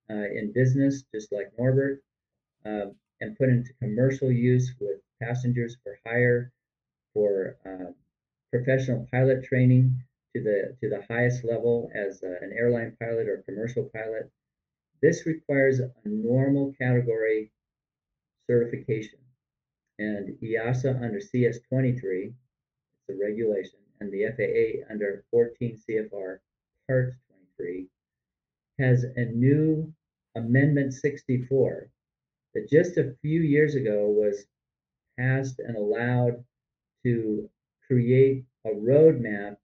[0.09, 2.01] uh, in business, just like Norbert,
[2.65, 2.87] uh,
[3.19, 6.51] and put into commercial use with passengers for hire,
[7.13, 7.91] for uh,
[8.51, 10.03] professional pilot training
[10.35, 14.31] to the to the highest level as uh, an airline pilot or commercial pilot.
[15.01, 17.51] This requires a normal category
[18.47, 19.19] certification,
[19.97, 26.39] and EASA under CS23, it's a regulation, and the FAA under 14 CFR
[26.87, 27.13] Part
[27.57, 27.87] 23
[28.79, 29.91] has a new
[30.35, 31.89] Amendment 64
[32.53, 34.45] that just a few years ago was
[35.17, 36.43] passed and allowed
[37.03, 37.49] to
[37.87, 39.57] create a roadmap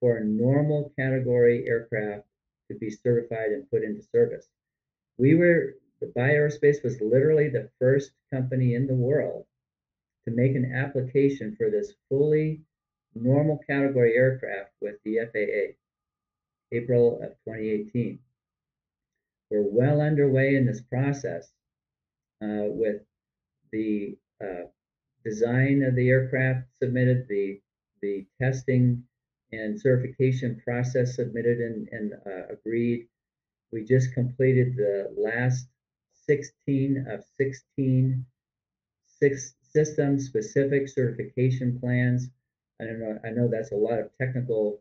[0.00, 2.26] for a normal category aircraft
[2.70, 4.48] to be certified and put into service.
[5.18, 9.46] We were, the Bye Aerospace was literally the first company in the world
[10.24, 12.60] to make an application for this fully
[13.14, 15.76] normal category aircraft with the FAA,
[16.76, 18.18] April of 2018.
[19.50, 21.48] We're well underway in this process
[22.42, 23.02] uh, with
[23.70, 24.66] the uh,
[25.24, 27.60] design of the aircraft submitted, the
[28.02, 29.02] the testing
[29.52, 33.06] and certification process submitted and, and uh, agreed.
[33.72, 35.66] We just completed the last
[36.26, 38.24] 16 of 16
[39.24, 42.28] six system specific certification plans.
[42.80, 43.18] I don't know.
[43.24, 44.80] I know that's a lot of technical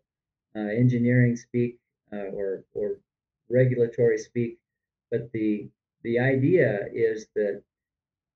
[0.55, 1.79] uh, engineering speak
[2.11, 2.99] uh, or or
[3.49, 4.59] regulatory speak,
[5.11, 5.69] but the
[6.03, 7.63] the idea is that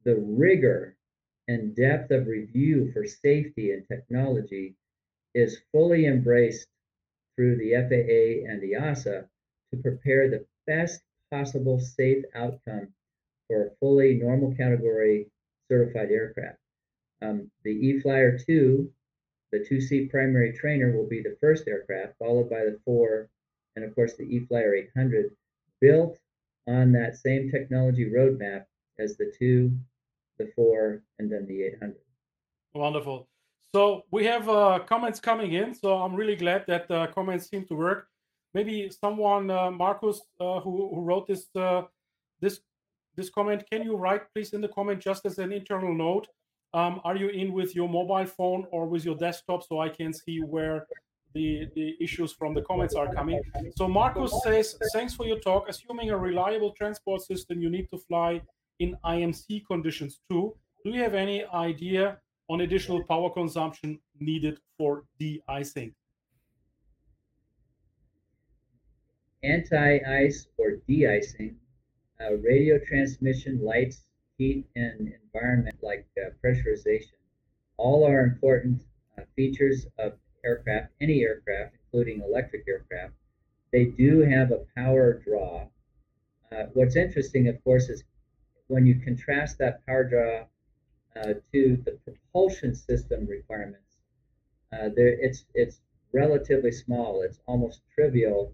[0.03, 0.95] the rigor
[1.47, 4.75] and depth of review for safety and technology
[5.33, 6.67] is fully embraced
[7.36, 9.27] through the FAA and the EASA
[9.71, 11.01] to prepare the best
[11.32, 12.88] possible safe outcome
[13.47, 15.27] for a fully normal category
[15.69, 16.58] certified aircraft.
[17.21, 18.89] Um, the E-Flyer 2,
[19.52, 23.29] the two-seat primary trainer, will be the first aircraft, followed by the four,
[23.75, 25.35] and of course the E-Flyer 800,
[25.81, 26.17] built
[26.67, 28.65] on that same technology roadmap
[29.00, 29.71] as the two
[30.37, 31.96] the four, and then the 800.
[32.73, 33.27] Wonderful.
[33.73, 35.73] So we have uh, comments coming in.
[35.73, 38.08] So I'm really glad that the comments seem to work.
[38.58, 41.83] Maybe someone, uh, Marcus, uh, who, who wrote this uh,
[42.41, 42.62] this
[43.15, 46.27] this comment, can you write please in the comment just as an internal note?
[46.73, 50.12] Um, are you in with your mobile phone or with your desktop so I can
[50.12, 50.87] see where
[51.35, 53.39] the, the issues from the comments are coming.
[53.75, 55.69] So Marcus says, thanks for your talk.
[55.69, 58.41] Assuming a reliable transport system, you need to fly
[58.79, 60.55] in IMC conditions too.
[60.83, 62.17] Do you have any idea
[62.49, 65.93] on additional power consumption needed for de-icing?
[69.44, 71.60] Anti-ice or de-icing,
[72.21, 74.04] uh, radio transmission, lights,
[74.38, 77.15] heat, and environment like uh, pressurization
[77.77, 78.83] all are important
[79.17, 83.13] uh, features of aircraft, any aircraft, including electric aircraft.
[83.71, 85.69] They do have a power draw.
[86.52, 88.04] Uh, what's interesting, of course, is
[88.67, 90.48] when you contrast that power draw
[91.15, 93.98] uh, to the propulsion system requirements,
[94.73, 95.81] uh, there it's it's
[96.13, 97.21] relatively small.
[97.21, 98.54] It's almost trivial.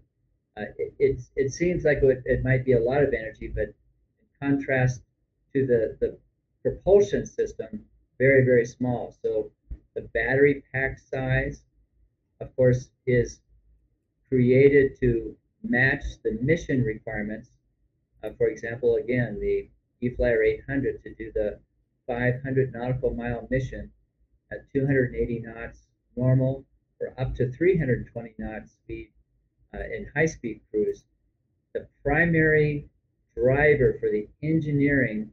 [0.56, 3.74] Uh, it, it seems like it, it might be a lot of energy, but in
[4.40, 5.02] contrast
[5.52, 6.16] to the, the
[6.62, 7.84] propulsion system,
[8.18, 9.16] very, very small.
[9.22, 9.50] So
[9.94, 11.64] the battery pack size,
[12.40, 13.40] of course, is
[14.28, 17.50] created to match the mission requirements.
[18.22, 19.68] Uh, for example, again, the
[20.00, 21.58] E-Flyer 800 to do the
[22.06, 23.90] 500 nautical mile mission
[24.52, 25.86] at 280 knots
[26.16, 26.64] normal
[27.00, 29.10] or up to 320 knots speed
[29.80, 31.04] in high speed cruise.
[31.72, 32.88] The primary
[33.34, 35.32] driver for the engineering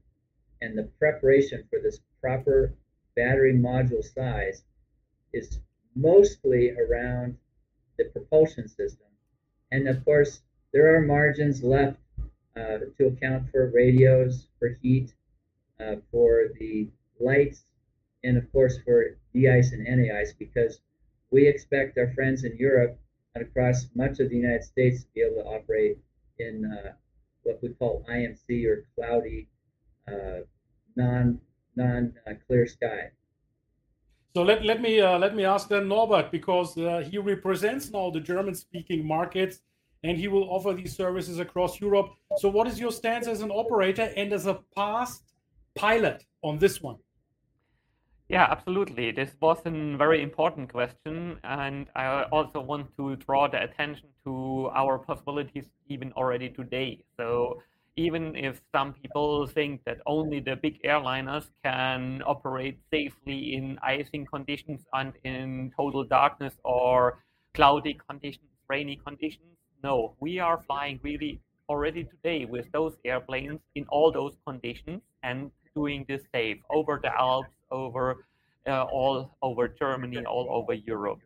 [0.61, 2.73] and the preparation for this proper
[3.15, 4.63] battery module size
[5.33, 5.59] is
[5.95, 7.37] mostly around
[7.97, 9.07] the propulsion system.
[9.71, 10.41] And of course,
[10.73, 11.99] there are margins left
[12.55, 15.13] uh, to account for radios, for heat,
[15.79, 16.89] uh, for the
[17.19, 17.65] lights,
[18.23, 20.79] and of course for de-ice and anti-ice because
[21.31, 22.99] we expect our friends in Europe
[23.35, 25.97] across much of the United States to be able to operate
[26.39, 26.91] in uh,
[27.43, 29.47] what we call IMC or cloudy,
[30.07, 30.41] uh,
[30.95, 31.39] non
[31.75, 33.11] non uh, clear sky.
[34.33, 38.09] So let, let me uh, let me ask then Norbert because uh, he represents now
[38.09, 39.59] the German speaking markets
[40.03, 42.09] and he will offer these services across Europe.
[42.37, 45.23] So what is your stance as an operator and as a past
[45.75, 46.97] pilot on this one?
[48.31, 49.11] Yeah, absolutely.
[49.11, 54.69] This was a very important question, and I also want to draw the attention to
[54.73, 57.03] our possibilities even already today.
[57.17, 57.61] So
[57.97, 64.25] even if some people think that only the big airliners can operate safely in icing
[64.25, 67.19] conditions and in total darkness or
[67.53, 73.85] cloudy conditions, rainy conditions, no, we are flying really already today with those airplanes in
[73.89, 78.25] all those conditions and doing this safe over the Alps, over
[78.67, 81.19] uh, all over Germany, all over Europe.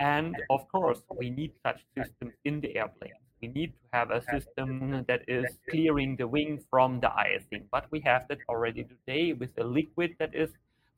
[0.00, 3.12] And of course, we need such systems in the airplane
[3.44, 7.64] we need to have a system that is clearing the wing from the icing.
[7.70, 10.50] But we have that already today with the liquid that is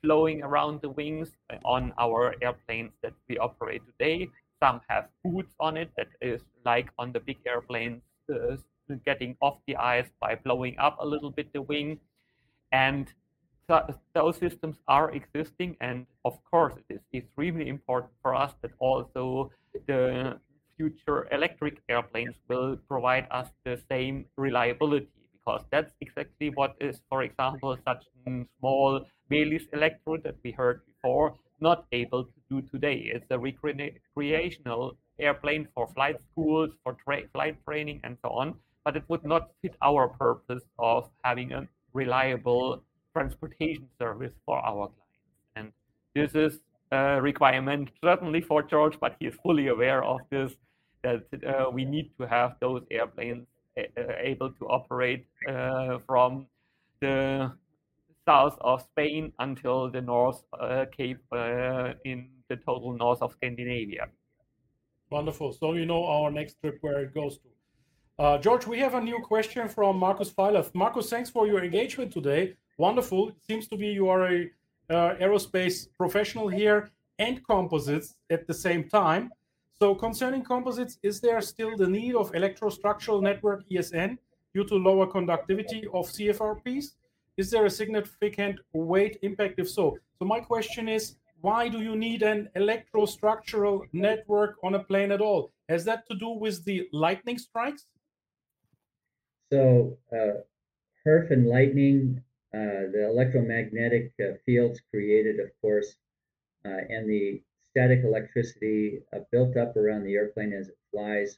[0.03, 1.31] flowing around the wings
[1.65, 4.29] on our airplanes that we operate today.
[4.63, 8.57] Some have boots on it that is like on the big airplanes, uh,
[9.05, 11.99] getting off the ice by blowing up a little bit the wing.
[12.71, 13.13] And
[13.69, 15.77] those systems are existing.
[15.81, 19.51] And of course, it is extremely important for us that also
[19.87, 20.39] the
[20.77, 27.23] future electric airplanes will provide us the same reliability because that's exactly what is, for
[27.23, 28.05] example, such
[28.59, 33.11] small Velis Electro that we heard before not able to do today.
[33.15, 38.55] It's a recreational airplane for flight schools, for tra- flight training, and so on,
[38.85, 42.83] but it would not fit our purpose of having a reliable
[43.17, 45.27] transportation service for our clients.
[45.57, 45.73] And
[46.15, 46.61] this is
[46.93, 50.53] a requirement certainly for George, but he is fully aware of this
[51.03, 53.47] that uh, we need to have those airplanes
[53.79, 53.83] uh,
[54.33, 56.47] able to operate uh, from
[57.01, 57.53] the
[58.29, 64.09] south of Spain until the North uh, Cape uh, in the total north of Scandinavia.
[65.11, 65.53] Wonderful.
[65.53, 67.49] So you know our next trip where it goes to.
[68.19, 70.75] Uh, George, we have a new question from Marcus Pfeilers.
[70.75, 72.57] Marcus, thanks for your engagement today.
[72.79, 73.31] Wonderful.
[73.31, 74.51] It seems to be you are a
[74.91, 79.31] aerospace professional here and composites at the same time.
[79.79, 84.19] So concerning composites, is there still the need of electrostructural network ESN
[84.55, 86.93] due to lower conductivity of CFRPs?
[87.37, 89.99] Is there a significant weight impact if so?
[90.19, 95.21] So my question is, why do you need an electrostructural network on a plane at
[95.21, 95.53] all?
[95.69, 97.87] Has that to do with the lightning strikes?
[99.53, 100.41] So uh,
[101.05, 102.23] HERF and lightning,
[102.57, 105.95] uh, the electromagnetic uh, fields created, of course,
[106.65, 111.37] uh, and the static electricity uh, built up around the airplane as it flies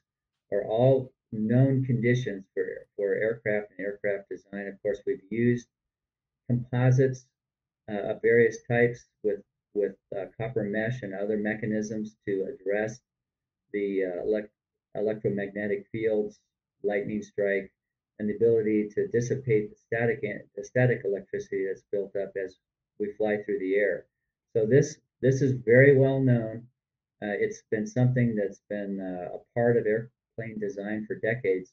[0.53, 4.69] are all known conditions for, for aircraft and aircraft design.
[4.69, 5.67] Of course, we've used
[6.49, 7.27] composites
[7.91, 9.43] uh, of various types with,
[9.75, 9.97] with
[10.39, 13.01] copper mesh and other mechanisms to address
[13.73, 14.55] the elect-
[14.95, 16.39] electromagnetic fields,
[16.85, 17.73] lightning strike,
[18.19, 20.23] and the ability to dissipate the static,
[20.57, 22.57] the static electricity that's built up as
[22.99, 24.07] we fly through the air.
[24.57, 26.67] So this this is very well known.
[27.21, 31.73] Uh, it's been something that's been uh, a part of airplane design for decades,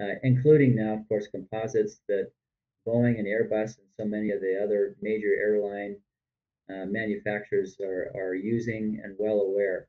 [0.00, 2.30] uh, including now, of course, composites that
[2.86, 5.96] Boeing and Airbus and so many of the other major airline
[6.68, 9.88] uh, manufacturers are, are using and well aware.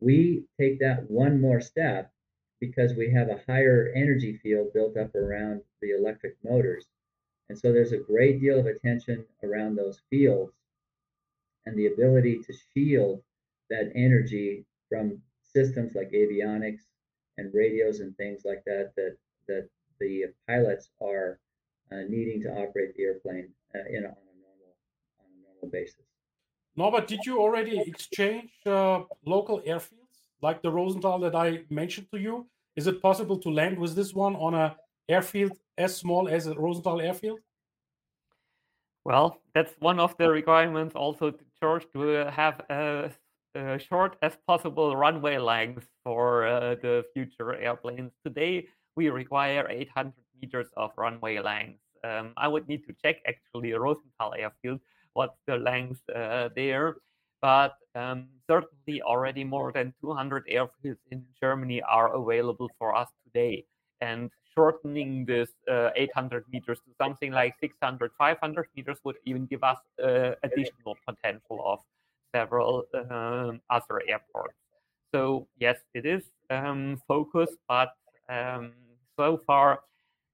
[0.00, 2.12] We take that one more step
[2.60, 6.86] because we have a higher energy field built up around the electric motors.
[7.48, 10.52] And so there's a great deal of attention around those fields
[11.66, 13.22] and the ability to shield
[13.70, 16.82] that energy from systems like avionics
[17.36, 19.68] and radios and things like that that that
[20.00, 21.38] the pilots are
[21.92, 24.76] uh, needing to operate the airplane uh, in a, on a normal
[25.20, 26.04] on a normal basis.
[26.76, 29.97] Norbert, did you already exchange uh, local airfields
[30.42, 32.46] like the Rosenthal that I mentioned to you?
[32.76, 34.76] Is it possible to land with this one on a
[35.08, 37.40] airfield as small as a Rosenthal airfield?
[39.04, 43.08] Well, that's one of the requirements also to George to have uh,
[43.78, 48.12] short as possible runway length for uh, the future airplanes.
[48.24, 51.80] Today, we require 800 meters of runway length.
[52.04, 54.80] Um, I would need to check actually Rosenthal Airfield,
[55.14, 56.96] what's the length uh, there.
[57.40, 63.64] But um, certainly already more than 200 airfields in Germany are available for us today.
[64.00, 69.62] And shortening this uh, 800 meters to something like 600, 500 meters would even give
[69.62, 71.80] us uh, additional potential of
[72.34, 74.54] several um, other airports.
[75.14, 77.92] So yes, it is um, focused, but
[78.28, 78.72] um,
[79.16, 79.80] so far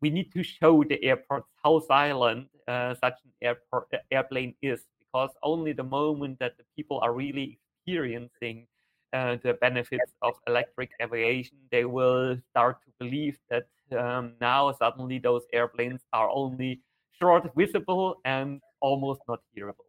[0.01, 4.81] we need to show the airports how silent uh, such an airport airplane is,
[5.15, 8.67] because only the moment that the people are really experiencing
[9.13, 15.19] uh, the benefits of electric aviation, they will start to believe that um, now suddenly
[15.21, 16.81] those airplanes are only
[17.21, 19.85] short visible and almost not hearable.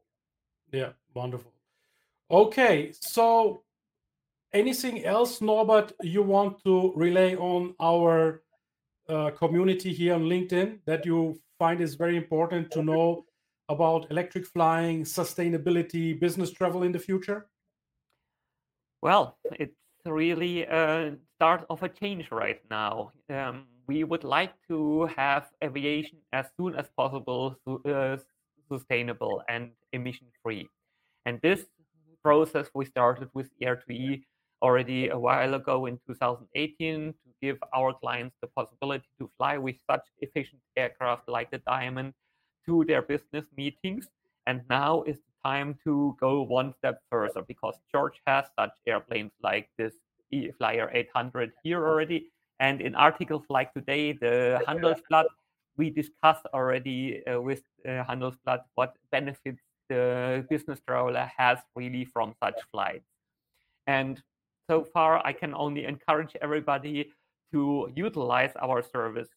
[0.71, 1.51] Yeah, wonderful.
[2.29, 3.63] Okay, so
[4.53, 8.43] anything else, Norbert, you want to relay on our
[9.09, 13.25] uh, community here on LinkedIn that you find is very important to know
[13.69, 17.47] about electric flying, sustainability, business travel in the future?
[19.01, 23.11] Well, it's really a start of a change right now.
[23.29, 27.55] Um, we would like to have aviation as soon as possible
[27.85, 28.17] uh,
[28.71, 30.67] sustainable and emission free.
[31.25, 31.65] And this
[32.23, 34.23] process we started with Air2E
[34.61, 39.75] already a while ago in 2018 to give our clients the possibility to fly with
[39.89, 42.13] such efficient aircraft like the Diamond
[42.67, 44.07] to their business meetings.
[44.47, 49.31] And now is the time to go one step further because George has such airplanes
[49.41, 49.93] like this
[50.57, 52.31] Flyer 800 here already.
[52.59, 55.25] And in articles like today, the Handelsblatt,
[55.77, 62.33] we discussed already uh, with uh, Handelsblatt what benefits the business traveler has really from
[62.43, 63.05] such flights.
[63.87, 64.21] And
[64.69, 67.11] so far, I can only encourage everybody
[67.51, 69.27] to utilize our service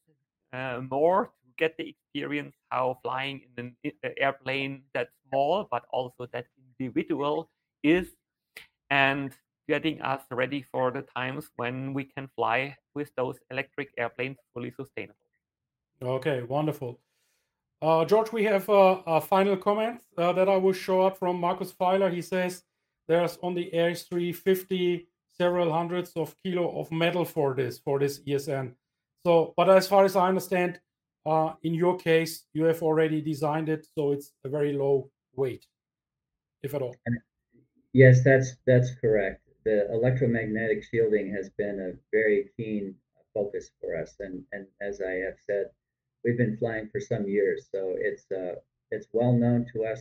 [0.52, 6.46] uh, more get the experience how flying in an airplane that small but also that
[6.78, 7.50] individual
[7.82, 8.08] is
[8.90, 9.32] and
[9.68, 14.72] getting us ready for the times when we can fly with those electric airplanes fully
[14.80, 15.14] sustainable.
[16.00, 16.98] Okay, wonderful.
[17.82, 21.38] Uh, George, we have uh, a final comment uh, that I will show up from
[21.38, 22.12] Markus Feiler.
[22.12, 22.62] He says
[23.06, 25.06] there's on the AX350
[25.36, 28.72] several hundreds of kilo of metal for this for this ESN.
[29.24, 30.80] So, but as far as I understand,
[31.28, 35.66] uh, in your case, you have already designed it, so it's a very low weight,
[36.62, 36.96] if at all.
[37.92, 39.42] Yes, that's that's correct.
[39.64, 42.94] The electromagnetic shielding has been a very keen
[43.34, 45.66] focus for us, and and as I have said,
[46.24, 48.54] we've been flying for some years, so it's uh,
[48.90, 50.00] it's well known to us.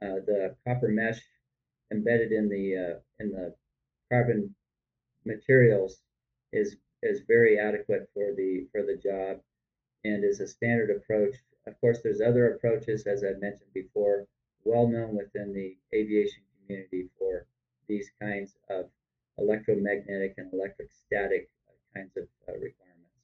[0.00, 1.20] Uh, the copper mesh
[1.90, 3.54] embedded in the uh, in the
[4.12, 4.54] carbon
[5.24, 6.02] materials
[6.52, 9.40] is is very adequate for the for the job
[10.06, 11.36] and is a standard approach.
[11.66, 14.26] Of course, there's other approaches, as I mentioned before,
[14.64, 17.46] well known within the aviation community for
[17.88, 18.86] these kinds of
[19.38, 21.50] electromagnetic and electrostatic
[21.94, 23.16] kinds of uh, requirements.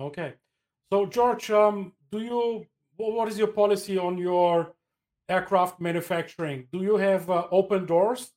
[0.00, 0.34] Okay.
[0.92, 4.74] So, George, um, do you what is your policy on your
[5.28, 6.68] aircraft manufacturing?
[6.72, 8.30] Do you have uh, open doors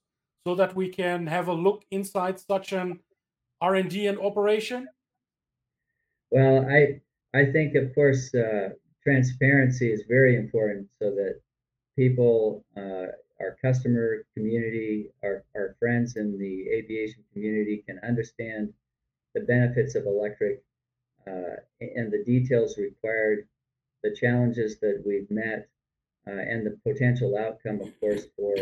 [0.46, 3.00] so that we can have a look inside such an
[3.62, 4.88] R&D and operation?
[6.32, 7.02] Well, I
[7.38, 8.70] I think of course uh,
[9.04, 11.40] transparency is very important so that
[11.96, 13.08] people, uh,
[13.40, 18.74] our customer community, our, our friends in the aviation community can understand
[19.36, 20.64] the benefits of electric
[21.28, 23.48] uh, and the details required,
[24.04, 25.70] the challenges that we've met,
[26.28, 28.56] uh, and the potential outcome, of course, for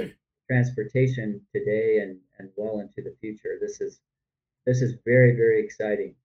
[0.48, 3.58] transportation today and, and well into the future.
[3.60, 4.00] This is
[4.66, 6.16] this is very very exciting.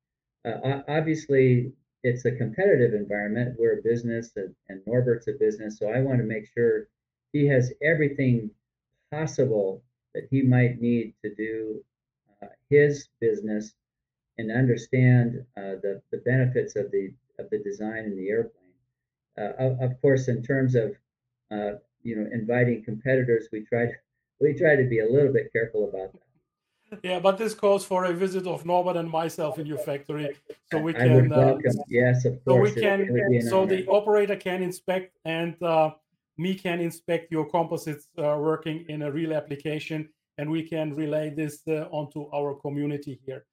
[0.45, 1.73] Uh, obviously,
[2.03, 3.57] it's a competitive environment.
[3.59, 6.89] We're a business, and, and Norbert's a business, so I want to make sure
[7.33, 8.51] he has everything
[9.11, 9.83] possible
[10.15, 11.85] that he might need to do
[12.43, 13.73] uh, his business
[14.39, 18.55] and understand uh, the, the benefits of the of the design in the airplane.
[19.39, 20.95] Uh, of, of, course, in terms of
[21.51, 21.73] uh,
[22.03, 23.93] you know inviting competitors, we try to
[24.41, 26.30] we try to be a little bit careful about that.
[27.03, 30.37] Yeah, but this calls for a visit of Norbert and myself in your factory,
[30.71, 31.33] so we can.
[31.33, 31.57] Uh,
[31.89, 32.71] yes, of course.
[32.71, 33.43] So we can.
[33.49, 35.91] So the operator can inspect and uh,
[36.37, 41.31] me can inspect your composites uh, working in a real application, and we can relay
[41.31, 43.45] this uh, onto our community here.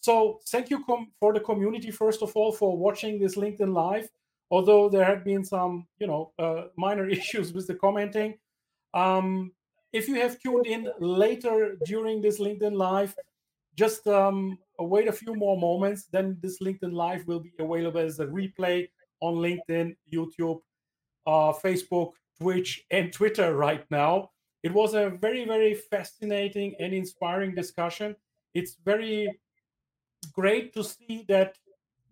[0.00, 0.84] So thank you
[1.18, 4.08] for the community first of all for watching this LinkedIn live.
[4.50, 8.38] Although there had been some, you know, uh, minor issues with the commenting.
[8.94, 9.52] Um,
[9.96, 13.14] if you have tuned in later during this LinkedIn live,
[13.76, 16.04] just um, wait a few more moments.
[16.04, 18.88] Then this LinkedIn live will be available as a replay
[19.20, 20.60] on LinkedIn, YouTube,
[21.26, 24.30] uh, Facebook, Twitch, and Twitter right now.
[24.62, 28.16] It was a very, very fascinating and inspiring discussion.
[28.52, 29.40] It's very
[30.34, 31.56] great to see that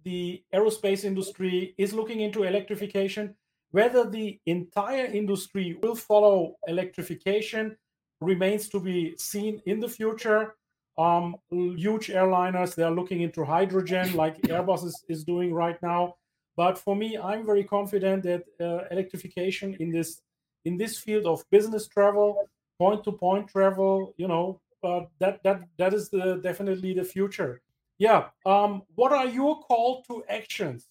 [0.04, 3.34] the aerospace industry is looking into electrification.
[3.74, 7.76] Whether the entire industry will follow electrification
[8.20, 10.54] remains to be seen in the future.
[10.96, 16.14] Um, huge airliners, they're looking into hydrogen like Airbus is, is doing right now.
[16.56, 20.22] But for me, I'm very confident that uh, electrification in this
[20.64, 22.48] in this field of business travel,
[22.78, 27.60] point to point travel, you know, uh, that that that is the, definitely the future.
[27.98, 28.28] Yeah.
[28.46, 30.86] Um, what are your call to actions,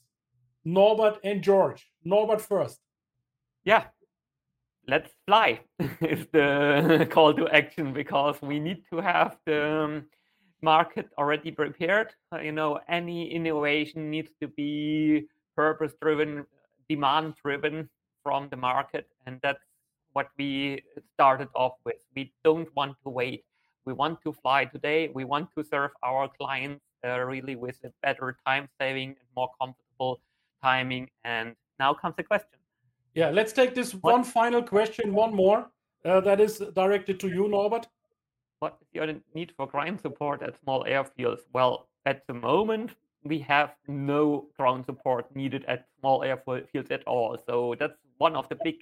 [0.66, 1.93] Norbert and George?
[2.04, 2.80] Norbert first.
[3.64, 3.86] Yeah.
[4.88, 5.62] Let's fly
[6.02, 10.06] is the call to action because we need to have the um,
[10.62, 12.14] market already prepared.
[12.34, 16.46] Uh, you know, any innovation needs to be purpose driven,
[16.90, 17.90] demand driven
[18.24, 19.08] from the market.
[19.26, 19.64] And that's
[20.14, 20.82] what we
[21.14, 21.98] started off with.
[22.16, 23.46] We don't want to wait.
[23.86, 25.12] We want to fly today.
[25.14, 29.50] We want to serve our clients uh, really with a better time saving and more
[29.60, 30.22] comfortable
[30.62, 31.10] timing.
[31.26, 32.60] And now comes the question.
[33.22, 34.14] Yeah, let's take this what?
[34.16, 35.60] one final question, one more
[36.06, 37.86] uh, that is directed to you, Norbert.
[38.60, 41.42] What is your need for ground support at small airfields?
[41.58, 41.74] Well,
[42.06, 42.90] at the moment,
[43.32, 44.24] we have no
[44.58, 47.38] ground support needed at small airfields at all.
[47.48, 48.78] So that's one of the big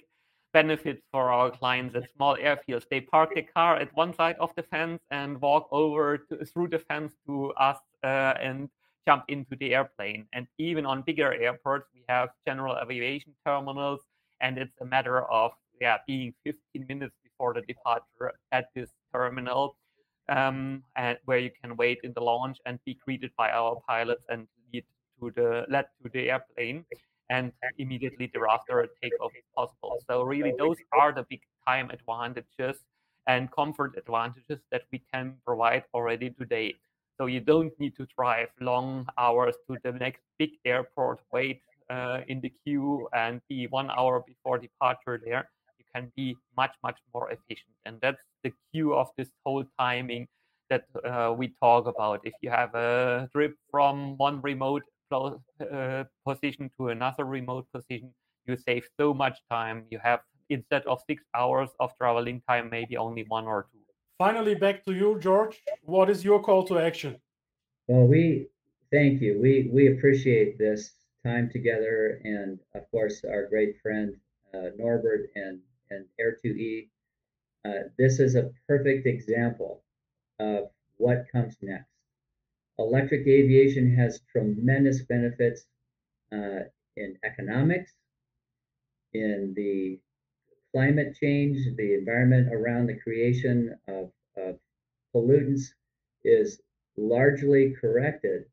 [0.52, 2.86] benefits for our clients at small airfields.
[2.90, 6.68] They park their car at one side of the fence and walk over to, through
[6.68, 8.68] the fence to us uh, and
[9.06, 10.26] jump into the airplane.
[10.32, 14.00] And even on bigger airports, we have general aviation terminals,
[14.40, 19.76] and it's a matter of yeah being 15 minutes before the departure at this terminal,
[20.28, 24.24] um, and where you can wait in the launch and be greeted by our pilots
[24.28, 24.84] and lead
[25.20, 26.84] to the led to the airplane.
[27.30, 29.96] And immediately thereafter, takeoff is possible.
[30.06, 32.76] So really, those are the big time advantages
[33.26, 36.74] and comfort advantages that we can provide already today.
[37.22, 42.22] So you don't need to drive long hours to the next big airport, wait uh,
[42.26, 45.48] in the queue, and be one hour before departure there.
[45.78, 47.76] You can be much, much more efficient.
[47.84, 50.26] And that's the cue of this whole timing
[50.68, 52.20] that uh, we talk about.
[52.24, 58.12] If you have a trip from one remote uh, position to another remote position,
[58.46, 59.84] you save so much time.
[59.90, 60.20] You have
[60.50, 63.81] instead of six hours of traveling time, maybe only one or two.
[64.22, 65.60] Finally, back to you, George.
[65.82, 67.16] What is your call to action?
[67.88, 68.46] Well, we
[68.92, 69.40] thank you.
[69.42, 70.92] We we appreciate this
[71.26, 74.14] time together, and of course, our great friend
[74.54, 75.58] uh, Norbert and
[75.90, 76.88] and Air2E.
[77.64, 79.82] Uh, this is a perfect example
[80.38, 81.90] of what comes next.
[82.78, 85.64] Electric aviation has tremendous benefits
[86.30, 86.62] uh,
[86.96, 87.90] in economics,
[89.14, 89.98] in the
[90.72, 94.58] climate change, the environment around the creation of, of
[95.14, 95.74] pollutants
[96.24, 96.60] is
[96.96, 98.44] largely corrected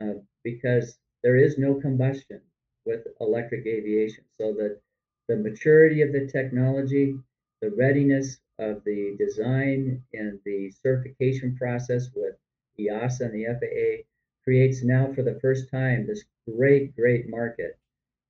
[0.00, 2.40] uh, because there is no combustion
[2.84, 4.24] with electric aviation.
[4.38, 4.80] So that
[5.28, 7.16] the maturity of the technology,
[7.60, 12.36] the readiness of the design and the certification process with
[12.78, 14.04] EASA and the FAA
[14.44, 17.78] creates now for the first time this great, great market.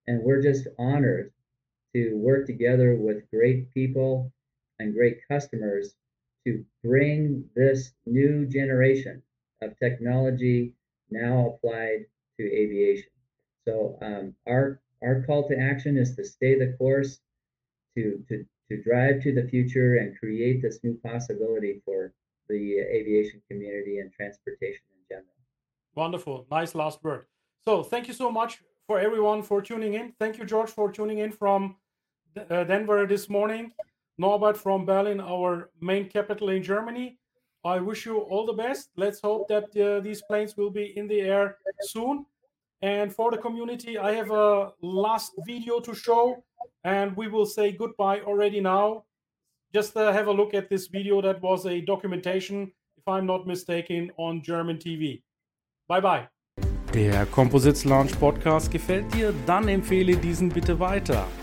[0.07, 1.33] And we're just honored
[1.95, 4.33] to work together with great people
[4.79, 5.95] and great customers
[6.47, 9.23] to bring this new generation
[9.61, 10.75] of technology
[11.11, 12.07] now applied
[12.39, 13.11] to aviation.
[13.67, 17.19] So um, our our call to action is to stay the course,
[17.97, 22.15] to, to, to drive to the future and create this new possibility for
[22.49, 25.35] the aviation community and transportation in general.
[25.97, 26.47] Wonderful.
[26.51, 27.27] Nice last word.
[27.65, 30.13] So thank you so much for everyone for tuning in.
[30.19, 31.77] Thank you, George, for tuning in from
[32.37, 33.73] uh, Denver this morning.
[34.19, 37.19] Norbert from Berlin, our main capital in Germany.
[37.65, 38.91] I wish you all the best.
[38.97, 42.27] Let's hope that uh, these planes will be in the air soon.
[42.83, 46.43] And for the community, I have a last video to show,
[46.83, 49.05] and we will say goodbye already now.
[49.73, 53.47] Just uh, have a look at this video that was a documentation, if I'm not
[53.47, 55.23] mistaken, on German TV.
[55.89, 56.29] Bye bye.
[56.93, 59.33] Der Composites Launch Podcast gefällt dir?
[59.47, 61.27] Dann empfehle diesen bitte weiter.